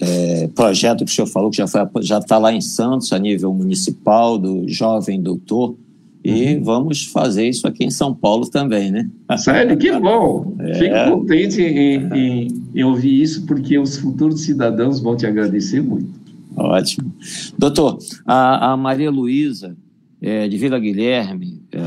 é, 0.00 0.48
projeto 0.48 1.04
que 1.04 1.10
o 1.10 1.14
senhor 1.14 1.26
falou, 1.26 1.50
que 1.50 1.58
já 1.58 1.66
já 2.00 2.18
está 2.18 2.38
lá 2.38 2.52
em 2.52 2.60
Santos, 2.60 3.12
a 3.12 3.18
nível 3.18 3.52
municipal, 3.52 4.38
do 4.38 4.66
jovem 4.66 5.20
doutor, 5.20 5.76
e 6.22 6.54
uhum. 6.54 6.64
vamos 6.64 7.06
fazer 7.06 7.48
isso 7.48 7.66
aqui 7.66 7.84
em 7.84 7.90
São 7.90 8.14
Paulo 8.14 8.48
também, 8.48 8.90
né? 8.90 9.08
Sério, 9.38 9.76
que 9.76 9.90
bom! 9.98 10.54
É. 10.58 10.74
Fico 10.74 11.18
contente 11.18 11.62
em, 11.62 12.08
em, 12.14 12.62
em, 12.74 12.84
ouvir 12.84 13.22
isso, 13.22 13.46
porque 13.46 13.78
os 13.78 13.96
futuros 13.96 14.42
cidadãos 14.42 15.00
vão 15.00 15.16
te 15.16 15.26
agradecer 15.26 15.82
muito. 15.82 16.20
Ótimo. 16.56 17.10
Doutor, 17.56 17.98
a, 18.26 18.72
a 18.72 18.76
Maria 18.76 19.10
Luísa, 19.10 19.74
é, 20.20 20.46
de 20.46 20.58
Vila 20.58 20.78
Guilherme, 20.78 21.62
é, 21.72 21.80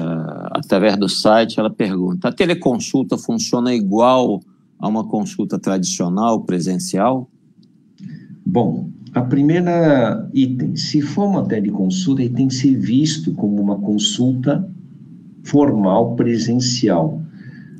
através 0.51 0.97
do 0.97 1.07
site, 1.07 1.59
ela 1.59 1.69
pergunta: 1.69 2.29
a 2.29 2.31
teleconsulta 2.31 3.17
funciona 3.17 3.73
igual 3.73 4.41
a 4.79 4.87
uma 4.87 5.03
consulta 5.03 5.59
tradicional 5.59 6.41
presencial? 6.41 7.29
Bom, 8.53 8.87
a 9.15 9.21
primeira 9.23 10.29
item, 10.31 10.75
se 10.75 11.01
for 11.01 11.25
uma 11.25 11.43
teleconsulta, 11.43 12.21
ele 12.21 12.35
tem 12.35 12.47
que 12.47 12.53
ser 12.53 12.77
visto 12.77 13.33
como 13.33 13.59
uma 13.59 13.79
consulta 13.79 14.69
formal 15.41 16.15
presencial. 16.15 17.19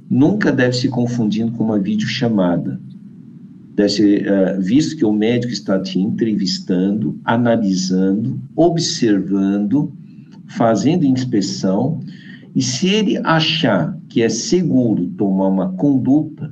Nunca 0.10 0.52
deve 0.52 0.76
se 0.76 0.90
confundindo 0.90 1.52
com 1.52 1.64
uma 1.66 1.78
videochamada. 1.78 2.82
Deve 3.76 3.90
ser 3.90 4.26
uh, 4.26 4.62
visto 4.64 4.98
que 4.98 5.06
o 5.06 5.14
médico 5.14 5.54
está 5.54 5.80
te 5.80 6.00
entrevistando, 6.00 7.20
analisando, 7.24 8.42
observando, 8.56 9.94
fazendo 10.48 11.06
inspeção, 11.06 12.00
e 12.56 12.64
se 12.64 12.88
ele 12.88 13.20
achar 13.24 13.96
que 14.10 14.24
é 14.24 14.28
seguro 14.30 15.06
tomar 15.06 15.50
uma 15.50 15.72
conduta, 15.74 16.52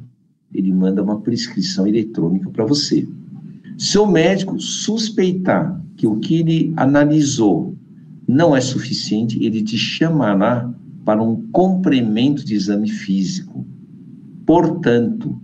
ele 0.54 0.72
manda 0.72 1.02
uma 1.02 1.22
prescrição 1.22 1.88
eletrônica 1.88 2.52
para 2.52 2.66
você. 2.66 3.08
Se 3.82 3.98
o 3.98 4.06
médico 4.06 4.60
suspeitar 4.60 5.84
que 5.98 6.06
o 6.06 6.20
que 6.20 6.36
ele 6.36 6.72
analisou 6.78 7.76
não 8.28 8.56
é 8.56 8.62
suficiente, 8.62 9.44
ele 9.44 9.64
te 9.64 9.76
chamará 9.76 10.72
para 11.04 11.24
um 11.24 11.50
complemento 11.50 12.46
de 12.46 12.54
exame 12.54 12.88
físico. 12.88 13.66
Portanto, 14.46 15.42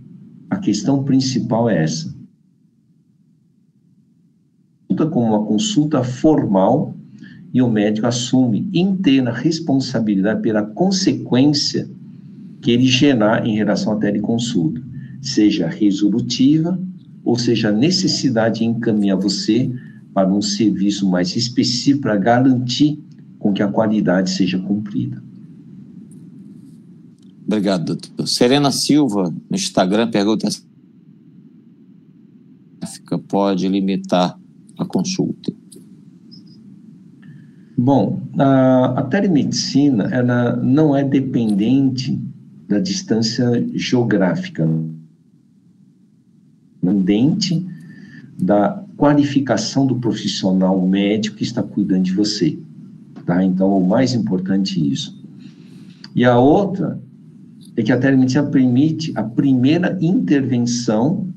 a 0.51 0.57
questão 0.57 1.03
principal 1.03 1.67
é 1.67 1.83
essa. 1.83 2.15
Como 4.95 5.29
uma 5.29 5.43
consulta 5.43 6.03
formal 6.03 6.95
e 7.51 7.59
o 7.59 7.67
médico 7.67 8.05
assume 8.05 8.69
inteira 8.71 9.33
responsabilidade 9.33 10.43
pela 10.43 10.61
consequência 10.61 11.89
que 12.61 12.69
ele 12.69 12.85
gerar 12.85 13.47
em 13.47 13.55
relação 13.55 13.93
à 13.93 13.95
teleconsulta, 13.95 14.79
seja 15.23 15.67
resolutiva 15.67 16.79
ou 17.27 17.37
seja, 17.37 17.67
a 17.67 17.73
necessidade 17.73 18.59
de 18.59 18.65
encaminhar 18.65 19.17
você 19.17 19.69
para 20.13 20.33
um 20.33 20.41
serviço 20.41 21.09
mais 21.09 21.35
específico 21.35 22.03
para 22.03 22.15
garantir 22.15 23.03
com 23.37 23.51
que 23.51 23.61
a 23.61 23.67
qualidade 23.67 24.29
seja 24.29 24.57
cumprida. 24.57 25.21
Obrigado, 27.45 27.97
doutor. 27.97 28.25
Serena 28.27 28.71
Silva, 28.71 29.29
no 29.49 29.55
Instagram, 29.55 30.09
pergunta 30.09 30.49
se 30.49 30.61
pode 33.27 33.67
limitar 33.67 34.39
a 34.77 34.85
consulta. 34.85 35.51
Bom, 37.77 38.21
a, 38.39 39.01
a 39.01 39.03
telemedicina 39.03 40.05
ela 40.13 40.55
não 40.55 40.95
é 40.95 41.03
dependente 41.03 42.17
da 42.69 42.79
distância 42.79 43.67
geográfica 43.73 44.65
dependente 46.93 47.65
da 48.39 48.83
qualificação 48.95 49.85
do 49.85 49.95
profissional 49.95 50.79
médico 50.87 51.37
que 51.37 51.43
está 51.43 51.61
cuidando 51.61 52.03
de 52.03 52.13
você. 52.13 52.57
Tá? 53.25 53.43
Então, 53.43 53.77
o 53.77 53.87
mais 53.87 54.13
importante 54.13 54.79
é 54.79 54.83
isso. 54.83 55.17
E 56.15 56.23
a 56.23 56.37
outra 56.37 56.99
é 57.75 57.83
que 57.83 57.91
a 57.91 57.97
telemedicina 57.97 58.43
permite 58.43 59.11
a 59.15 59.23
primeira 59.23 59.97
intervenção 60.01 61.27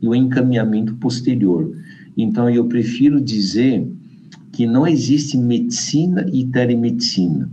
e 0.00 0.08
o 0.08 0.14
encaminhamento 0.14 0.94
posterior. 0.96 1.76
Então, 2.16 2.48
eu 2.48 2.66
prefiro 2.66 3.20
dizer 3.20 3.86
que 4.52 4.66
não 4.66 4.86
existe 4.86 5.36
medicina 5.36 6.26
e 6.32 6.46
telemedicina. 6.46 7.50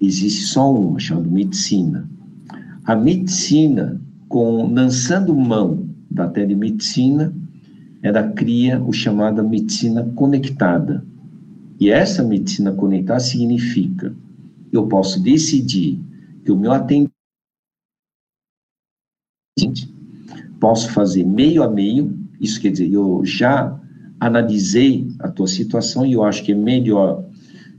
Existe 0.00 0.42
só 0.42 0.72
uma, 0.72 0.98
chamada 0.98 1.28
medicina. 1.28 2.08
A 2.84 2.94
medicina, 2.94 4.00
com 4.28 4.72
lançando 4.72 5.34
mão 5.34 5.89
da 6.10 6.26
telemedicina, 6.28 7.32
ela 8.02 8.22
cria 8.32 8.82
o 8.82 8.92
chamada 8.92 9.42
medicina 9.42 10.04
conectada. 10.14 11.04
E 11.78 11.90
essa 11.90 12.22
medicina 12.22 12.72
conectada 12.72 13.20
significa 13.20 14.14
eu 14.72 14.86
posso 14.86 15.20
decidir 15.22 15.98
que 16.44 16.52
o 16.52 16.56
meu 16.56 16.72
atendimento 16.72 17.10
Posso 20.58 20.90
fazer 20.92 21.24
meio 21.24 21.62
a 21.62 21.70
meio, 21.70 22.16
isso 22.40 22.60
quer 22.60 22.70
dizer, 22.70 22.92
eu 22.92 23.22
já 23.24 23.78
analisei 24.18 25.08
a 25.18 25.28
tua 25.28 25.46
situação 25.46 26.04
e 26.04 26.12
eu 26.12 26.22
acho 26.22 26.44
que 26.44 26.52
é 26.52 26.54
melhor 26.54 27.24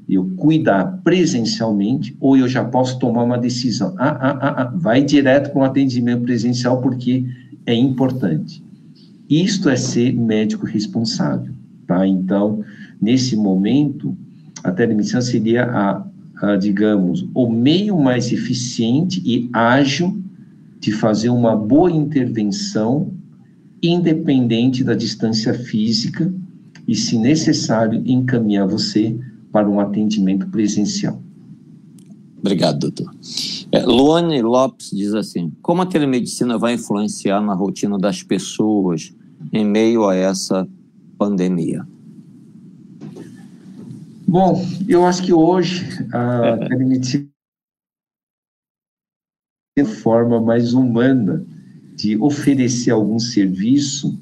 eu 0.09 0.25
cuidar 0.35 0.99
presencialmente 1.03 2.17
ou 2.19 2.35
eu 2.35 2.47
já 2.47 2.65
posso 2.65 2.97
tomar 2.99 3.23
uma 3.23 3.37
decisão. 3.37 3.93
Ah, 3.97 4.09
ah, 4.09 4.39
ah, 4.41 4.61
ah 4.63 4.73
vai 4.75 5.03
direto 5.03 5.51
para 5.51 5.61
um 5.61 5.63
atendimento 5.63 6.23
presencial 6.23 6.81
porque 6.81 7.25
é 7.65 7.73
importante. 7.73 8.63
Isto 9.29 9.69
é 9.69 9.75
ser 9.75 10.13
médico 10.13 10.65
responsável, 10.65 11.53
tá? 11.87 12.05
Então, 12.05 12.63
nesse 13.01 13.35
momento, 13.35 14.15
a 14.63 14.71
telemedicina 14.71 15.21
seria 15.21 15.65
a, 15.65 16.05
a, 16.41 16.55
digamos, 16.57 17.27
o 17.33 17.49
meio 17.49 17.97
mais 17.97 18.31
eficiente 18.31 19.21
e 19.25 19.49
ágil 19.53 20.21
de 20.79 20.91
fazer 20.91 21.29
uma 21.29 21.55
boa 21.55 21.91
intervenção 21.91 23.13
independente 23.81 24.83
da 24.83 24.93
distância 24.93 25.53
física 25.53 26.31
e, 26.87 26.95
se 26.95 27.17
necessário, 27.17 28.01
encaminhar 28.05 28.67
você 28.67 29.17
para 29.51 29.69
um 29.69 29.79
atendimento 29.79 30.47
presencial. 30.47 31.21
Obrigado, 32.41 32.79
doutor. 32.79 33.13
É, 33.71 33.83
Luane 33.85 34.41
Lopes 34.41 34.89
diz 34.91 35.13
assim: 35.13 35.51
como 35.61 35.83
a 35.83 35.85
telemedicina 35.85 36.57
vai 36.57 36.73
influenciar 36.73 37.39
na 37.39 37.53
rotina 37.53 37.97
das 37.97 38.23
pessoas 38.23 39.13
em 39.53 39.63
meio 39.63 40.09
a 40.09 40.15
essa 40.15 40.67
pandemia? 41.17 41.87
Bom, 44.27 44.65
eu 44.87 45.05
acho 45.05 45.23
que 45.23 45.31
hoje 45.31 45.85
a 46.11 46.57
é. 46.61 46.67
telemedicina 46.67 47.29
é 49.77 49.85
forma 49.85 50.41
mais 50.41 50.73
humana 50.73 51.45
de 51.95 52.17
oferecer 52.17 52.89
algum 52.89 53.19
serviço, 53.19 54.19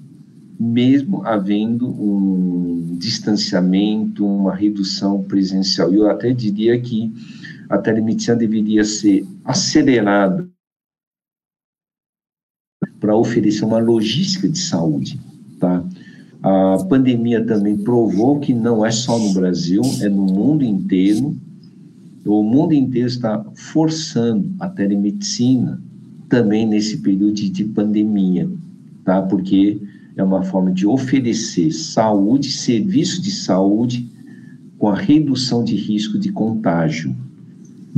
mesmo 0.59 1.26
havendo 1.26 1.88
um 1.88 2.97
distanciamento, 2.99 4.26
uma 4.26 4.53
redução 4.53 5.24
presencial. 5.24 5.93
Eu 5.93 6.09
até 6.09 6.34
diria 6.34 6.80
que 6.82 7.13
a 7.70 7.78
telemedicina 7.78 8.36
deveria 8.36 8.84
ser 8.84 9.26
acelerada 9.45 10.49
para 12.99 13.15
oferecer 13.15 13.63
uma 13.63 13.80
logística 13.80 14.49
de 14.49 14.57
saúde, 14.57 15.20
tá? 15.59 15.86
A 16.41 16.78
pandemia 16.89 17.45
também 17.45 17.78
provou 17.78 18.39
que 18.39 18.53
não 18.53 18.86
é 18.86 18.91
só 18.91 19.20
no 19.20 19.34
Brasil, 19.34 19.82
é 20.01 20.09
no 20.09 20.26
mundo 20.26 20.63
inteiro. 20.63 21.36
O 22.26 22.43
mundo 22.43 22.74
inteiro 22.74 23.07
está 23.07 23.43
forçando 23.55 24.49
a 24.59 24.70
telemedicina 24.70 25.82
também 26.30 26.65
nesse 26.65 26.97
período 26.97 27.34
de 27.34 27.63
pandemia, 27.65 28.49
tá? 29.03 29.22
Porque 29.22 29.82
é 30.15 30.24
uma 30.24 30.43
forma 30.43 30.72
de 30.72 30.88
oferecer 30.88 31.72
saúde, 31.72 32.51
serviço 32.51 33.22
de 33.22 33.32
saúde, 33.32 34.09
com 34.78 34.88
a 34.88 34.95
redução 34.95 35.63
de 35.63 35.76
risco 35.76 36.17
de 36.17 36.32
contágio. 36.32 37.15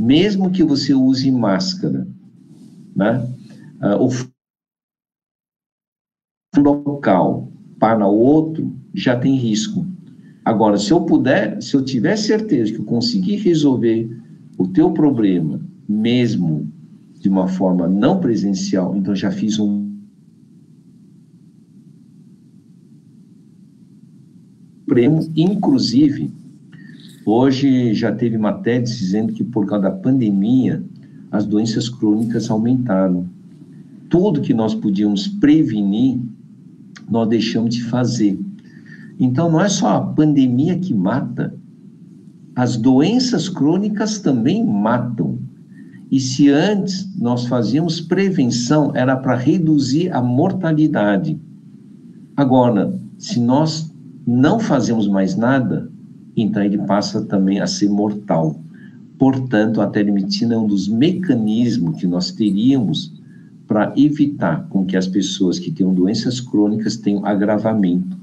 Mesmo 0.02 0.50
que 0.50 0.64
você 0.64 0.96
use 0.96 1.32
máscara, 1.32 2.08
né? 2.96 3.24
Uh, 3.80 4.10
o 6.58 6.60
local 6.60 7.52
para 7.80 8.08
o 8.08 8.18
outro, 8.18 8.76
já 8.96 9.16
tem 9.16 9.36
risco. 9.36 9.86
Agora, 10.44 10.76
se 10.80 10.90
eu 10.90 11.06
puder, 11.06 11.62
se 11.62 11.76
eu 11.76 11.86
tiver 11.86 12.16
certeza 12.16 12.72
que 12.72 12.80
eu 12.80 12.86
conseguir 12.86 13.36
resolver 13.36 14.10
o 14.58 14.68
teu 14.68 14.92
problema, 14.92 15.62
mesmo 15.88 16.68
de 17.20 17.30
uma 17.30 17.48
forma 17.48 17.88
não 17.88 18.20
presencial, 18.20 18.96
então 18.96 19.16
já 19.16 19.30
fiz 19.30 19.60
um 19.60 19.88
prêmio, 24.88 25.32
inclusive, 25.36 26.34
hoje 27.26 27.94
já 27.94 28.12
teve 28.12 28.38
matéria 28.38 28.82
dizendo 28.82 29.34
que 29.34 29.44
por 29.44 29.66
causa 29.66 29.90
da 29.90 29.92
pandemia, 29.92 30.84
as 31.32 31.46
doenças 31.46 31.90
crônicas 31.90 32.50
aumentaram. 32.50 33.26
Tudo 34.10 34.42
que 34.42 34.54
nós 34.54 34.76
podíamos 34.76 35.28
prevenir 35.28 36.20
nós 37.12 37.28
deixamos 37.28 37.76
de 37.76 37.84
fazer. 37.84 38.40
Então, 39.20 39.52
não 39.52 39.60
é 39.60 39.68
só 39.68 39.98
a 39.98 40.02
pandemia 40.02 40.80
que 40.80 40.94
mata, 40.94 41.54
as 42.56 42.78
doenças 42.78 43.50
crônicas 43.50 44.20
também 44.20 44.66
matam. 44.66 45.38
E 46.10 46.20
se 46.20 46.50
antes 46.50 47.14
nós 47.18 47.46
fazíamos 47.46 48.00
prevenção, 48.00 48.92
era 48.96 49.16
para 49.16 49.36
reduzir 49.36 50.10
a 50.12 50.22
mortalidade. 50.22 51.40
Agora, 52.36 52.98
se 53.18 53.40
nós 53.40 53.94
não 54.26 54.60
fazemos 54.60 55.08
mais 55.08 55.36
nada, 55.36 55.91
então 56.36 56.64
ele 56.64 56.78
passa 56.80 57.22
também 57.22 57.60
a 57.60 57.68
ser 57.68 57.90
mortal. 57.90 58.60
Portanto, 59.18 59.82
a 59.82 59.88
telemedicina 59.88 60.56
é 60.56 60.58
um 60.58 60.66
dos 60.66 60.88
mecanismos 60.88 62.00
que 62.00 62.08
nós 62.08 62.32
teríamos 62.32 63.14
para 63.68 63.94
evitar 63.96 64.68
com 64.70 64.86
que 64.86 64.98
as 64.98 65.08
pessoas 65.08 65.60
que 65.60 65.72
tenham 65.72 65.94
doenças 65.94 66.42
crônicas 66.42 66.98
tenham 66.98 67.26
agravamento, 67.26 68.18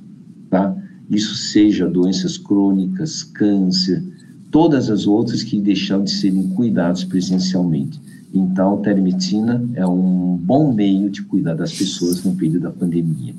tá? 0.50 0.76
Isso 1.08 1.34
seja 1.36 1.88
doenças 1.88 2.36
crônicas, 2.36 3.22
câncer, 3.22 4.04
todas 4.50 4.90
as 4.90 5.06
outras 5.06 5.42
que 5.42 5.58
deixam 5.58 6.04
de 6.04 6.10
serem 6.10 6.48
cuidados 6.50 7.04
presencialmente. 7.04 7.98
Então, 8.32 8.74
a 8.74 8.82
telemedicina 8.82 9.66
é 9.74 9.86
um 9.86 10.36
bom 10.36 10.72
meio 10.72 11.08
de 11.08 11.22
cuidar 11.22 11.54
das 11.54 11.72
pessoas 11.72 12.22
no 12.22 12.34
período 12.34 12.64
da 12.64 12.70
pandemia. 12.70 13.34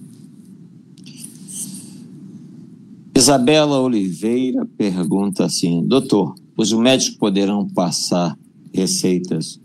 Isabela 3.20 3.82
Oliveira 3.82 4.66
pergunta 4.78 5.44
assim: 5.44 5.86
Doutor, 5.86 6.36
os 6.56 6.72
médicos 6.72 7.18
poderão 7.18 7.68
passar 7.68 8.34
receitas 8.74 9.60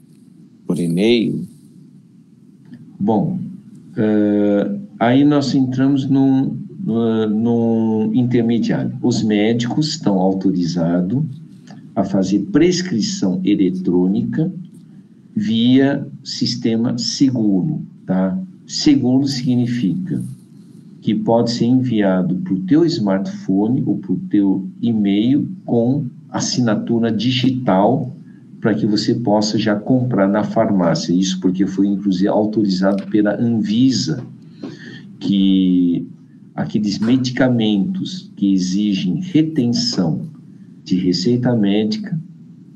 por 0.66 0.76
e-mail 0.76 1.46
Bom, 2.98 3.38
uh, 3.96 4.80
aí 4.98 5.24
nós 5.24 5.55
entramos 5.55 6.09
num, 6.09 6.57
uh, 6.84 7.28
num 7.28 8.12
intermediário. 8.12 8.98
Os 9.00 9.22
médicos 9.22 9.90
estão 9.90 10.18
autorizados 10.18 11.22
a 11.94 12.02
fazer 12.02 12.40
prescrição 12.50 13.40
eletrônica 13.44 14.52
via 15.36 16.05
sistema 16.24 16.98
seguro, 16.98 17.82
tá? 18.05 18.36
Seguro 18.66 19.28
significa 19.28 20.20
que 21.05 21.14
pode 21.14 21.50
ser 21.50 21.66
enviado 21.66 22.34
para 22.36 22.55
o 22.55 22.61
teu 22.61 22.82
smartphone 22.86 23.82
ou 23.84 23.98
para 23.98 24.12
o 24.12 24.20
teu 24.30 24.66
e-mail 24.80 25.46
com 25.66 26.07
assinatura 26.30 27.12
digital 27.12 28.11
para 28.59 28.74
que 28.74 28.86
você 28.86 29.14
possa 29.14 29.59
já 29.59 29.76
comprar 29.76 30.26
na 30.26 30.42
farmácia. 30.42 31.12
Isso 31.12 31.38
porque 31.40 31.66
foi, 31.66 31.88
inclusive, 31.88 32.26
autorizado 32.26 33.07
pela 33.09 33.38
Anvisa, 33.38 34.24
que 35.20 36.09
aqueles 36.55 36.98
medicamentos 36.98 38.32
que 38.34 38.55
exigem 38.55 39.20
retenção 39.20 40.22
de 40.84 40.96
receita 40.96 41.55
médica, 41.55 42.18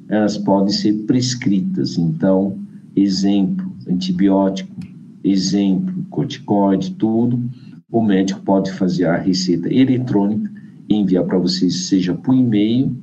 elas 0.06 0.36
podem 0.36 0.74
ser 0.74 0.92
prescritas. 1.06 1.96
Então, 1.96 2.58
exemplo, 2.94 3.72
antibiótico, 3.88 4.76
exemplo, 5.24 6.04
corticoide, 6.10 6.90
tudo, 6.90 7.42
o 7.90 8.02
médico 8.02 8.40
pode 8.40 8.72
fazer 8.72 9.06
a 9.06 9.16
receita 9.16 9.72
eletrônica 9.72 10.50
e 10.88 10.94
enviar 10.94 11.24
para 11.24 11.38
vocês, 11.38 11.86
seja 11.86 12.14
por 12.14 12.34
e-mail, 12.34 12.94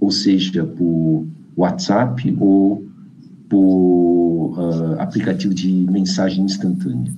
ou 0.00 0.10
seja 0.10 0.64
por 0.64 1.26
WhatsApp 1.56 2.36
ou 2.38 2.86
por 3.48 4.54
uh, 4.56 5.00
aplicativo 5.00 5.52
de 5.54 5.68
mensagem 5.68 6.44
instantânea. 6.44 7.12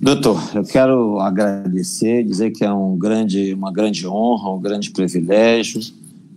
Doutor, 0.00 0.40
eu 0.54 0.62
quero 0.62 1.18
agradecer, 1.18 2.22
dizer 2.22 2.52
que 2.52 2.64
é 2.64 2.72
um 2.72 2.96
grande, 2.96 3.52
uma 3.52 3.72
grande 3.72 4.06
honra, 4.06 4.54
um 4.54 4.60
grande 4.60 4.90
privilégio 4.90 5.80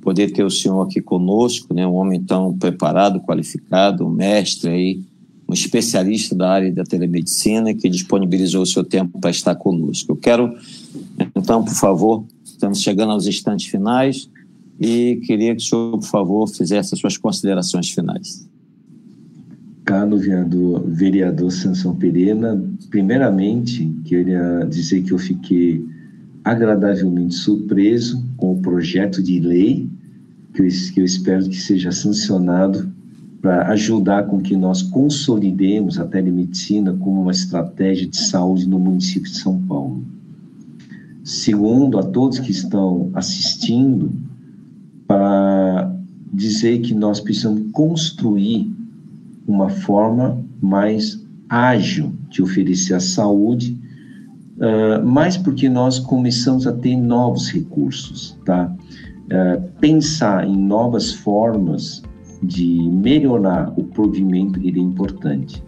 poder 0.02 0.32
ter 0.32 0.43
o 0.43 0.49
senhor 0.49 0.82
aqui 0.82 0.99
conosco, 0.99 1.72
né, 1.72 1.86
um 1.86 1.93
homem 1.93 2.20
tão 2.20 2.58
preparado, 2.58 3.22
qualificado, 3.22 4.06
um 4.06 4.10
mestre 4.10 4.70
aí, 4.72 5.02
um 5.52 5.54
especialista 5.54 6.34
da 6.34 6.49
área 6.49 6.72
da 6.72 6.86
telemedicina 6.86 7.74
que 7.74 7.89
disponibilizou 7.89 8.62
o 8.62 8.66
seu 8.66 8.86
tempo 8.86 9.20
para 9.20 9.30
estar 9.30 9.54
conosco. 9.54 10.14
Eu 10.14 10.16
quero, 10.16 10.56
então, 11.36 11.62
por 11.62 11.74
favor, 11.74 12.24
estamos 12.41 12.82
chegando 12.82 13.12
aos 13.12 13.28
instantes 13.28 13.68
finais, 13.68 14.30
e 14.80 15.22
queria 15.26 15.54
que 15.54 15.62
o 15.62 15.66
senhor, 15.66 15.97
por 15.99 16.08
favor, 16.08 16.47
fizesse 16.47 16.93
as 16.93 16.99
suas 17.02 17.18
considerações 17.18 17.89
finais. 17.89 18.49
Caro 19.84 20.18
vereador, 20.18 20.84
vereador 20.88 21.52
Sansão 21.52 21.97
Pereira, 21.97 22.58
primeiramente, 22.89 23.93
queria 24.06 24.66
dizer 24.70 25.04
que 25.04 25.12
eu 25.12 25.20
fiquei 25.20 25.86
agradavelmente 26.45 27.36
surpreso 27.36 28.24
com 28.38 28.54
o 28.54 28.62
projeto 28.62 29.22
de 29.22 29.41
lei, 29.41 29.89
que 30.54 30.62
eu, 30.62 30.68
que 30.93 31.02
eu 31.02 31.06
espero 31.06 31.49
que 31.49 31.58
seja 31.58 31.91
sancionado 31.91 32.89
para 33.42 33.70
ajudar 33.70 34.28
com 34.28 34.39
que 34.39 34.56
nós 34.56 34.84
consolidemos 34.84 36.00
a 36.00 36.06
telemedicina 36.06 36.94
como 36.94 37.24
uma 37.24 37.32
estratégia 37.32 38.08
de 38.08 38.18
saúde 38.18 38.68
no 38.68 38.78
município 38.78 39.32
de 39.32 39.38
São 39.38 39.60
Paulo. 39.64 40.04
Segundo, 41.24 41.98
a 41.98 42.04
todos 42.04 42.39
que 42.39 42.52
estão 42.52 43.10
assistindo, 43.14 44.12
para 45.08 45.92
dizer 46.32 46.80
que 46.80 46.94
nós 46.94 47.20
precisamos 47.20 47.72
construir 47.72 48.72
uma 49.48 49.70
forma 49.70 50.38
mais 50.62 51.22
ágil 51.50 52.14
de 52.30 52.42
oferecer 52.42 52.94
a 52.94 53.00
saúde, 53.00 53.78
uh, 54.58 55.06
mais 55.06 55.36
porque 55.36 55.68
nós 55.68 56.00
começamos 56.00 56.66
a 56.66 56.72
ter 56.72 56.96
novos 56.96 57.50
recursos, 57.50 58.38
tá? 58.46 58.74
Uh, 59.26 59.62
pensar 59.80 60.48
em 60.48 60.56
novas 60.56 61.12
formas 61.12 62.02
de 62.42 62.89
melhorar 62.92 63.74
o 63.78 63.84
provimento 63.84 64.60
ele 64.60 64.80
é 64.80 64.84
importante. 64.84 65.64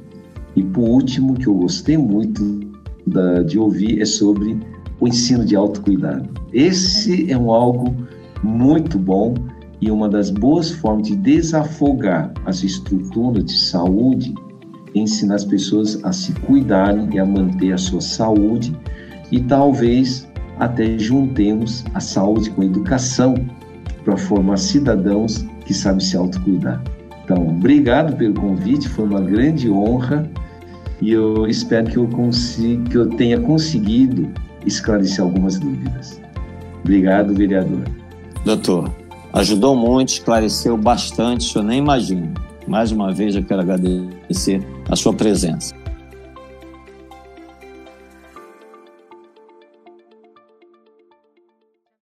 E 0.55 0.63
por 0.63 0.87
último, 0.87 1.35
que 1.35 1.47
eu 1.47 1.53
gostei 1.53 1.97
muito 1.97 2.61
da, 3.05 3.41
de 3.43 3.57
ouvir 3.57 4.01
é 4.01 4.05
sobre 4.05 4.57
o 4.99 5.07
ensino 5.07 5.45
de 5.45 5.55
autocuidado. 5.55 6.29
Esse 6.51 7.31
é 7.31 7.37
um 7.37 7.51
algo 7.51 7.95
muito 8.43 8.97
bom 8.97 9.33
e 9.81 9.91
uma 9.91 10.07
das 10.07 10.29
boas 10.29 10.71
formas 10.71 11.07
de 11.07 11.15
desafogar 11.15 12.33
as 12.45 12.63
estruturas 12.63 13.43
de 13.45 13.57
saúde 13.57 14.33
ensinar 14.95 15.35
as 15.35 15.45
pessoas 15.45 15.99
a 16.03 16.11
se 16.11 16.33
cuidarem 16.33 17.09
e 17.13 17.19
a 17.19 17.25
manter 17.25 17.73
a 17.73 17.77
sua 17.77 18.01
saúde 18.01 18.75
e 19.31 19.39
talvez 19.41 20.27
até 20.59 20.97
juntemos 20.97 21.83
a 21.93 21.99
saúde 21.99 22.49
com 22.51 22.61
a 22.61 22.65
educação 22.65 23.35
para 24.03 24.17
formar 24.17 24.57
cidadãos 24.57 25.45
que 25.65 25.73
sabem 25.73 25.99
se 25.99 26.15
autocuidar. 26.17 26.81
Então, 27.23 27.47
obrigado 27.47 28.15
pelo 28.17 28.33
convite, 28.33 28.89
foi 28.89 29.05
uma 29.05 29.21
grande 29.21 29.69
honra 29.69 30.29
e 31.01 31.11
eu 31.11 31.47
espero 31.47 31.89
que 31.89 31.97
eu, 31.97 32.07
consiga, 32.07 32.89
que 32.89 32.97
eu 32.97 33.09
tenha 33.09 33.39
conseguido 33.39 34.29
esclarecer 34.65 35.23
algumas 35.23 35.57
dúvidas. 35.57 36.21
Obrigado, 36.81 37.33
vereador. 37.33 37.83
Doutor, 38.45 38.91
ajudou 39.33 39.75
muito, 39.75 40.09
esclareceu 40.09 40.77
bastante, 40.77 41.45
senhor 41.45 41.63
nem 41.63 41.79
imagina. 41.79 42.33
Mais 42.67 42.91
uma 42.91 43.13
vez 43.13 43.35
eu 43.35 43.43
quero 43.43 43.61
agradecer 43.61 44.65
a 44.89 44.95
sua 44.95 45.13
presença. 45.13 45.73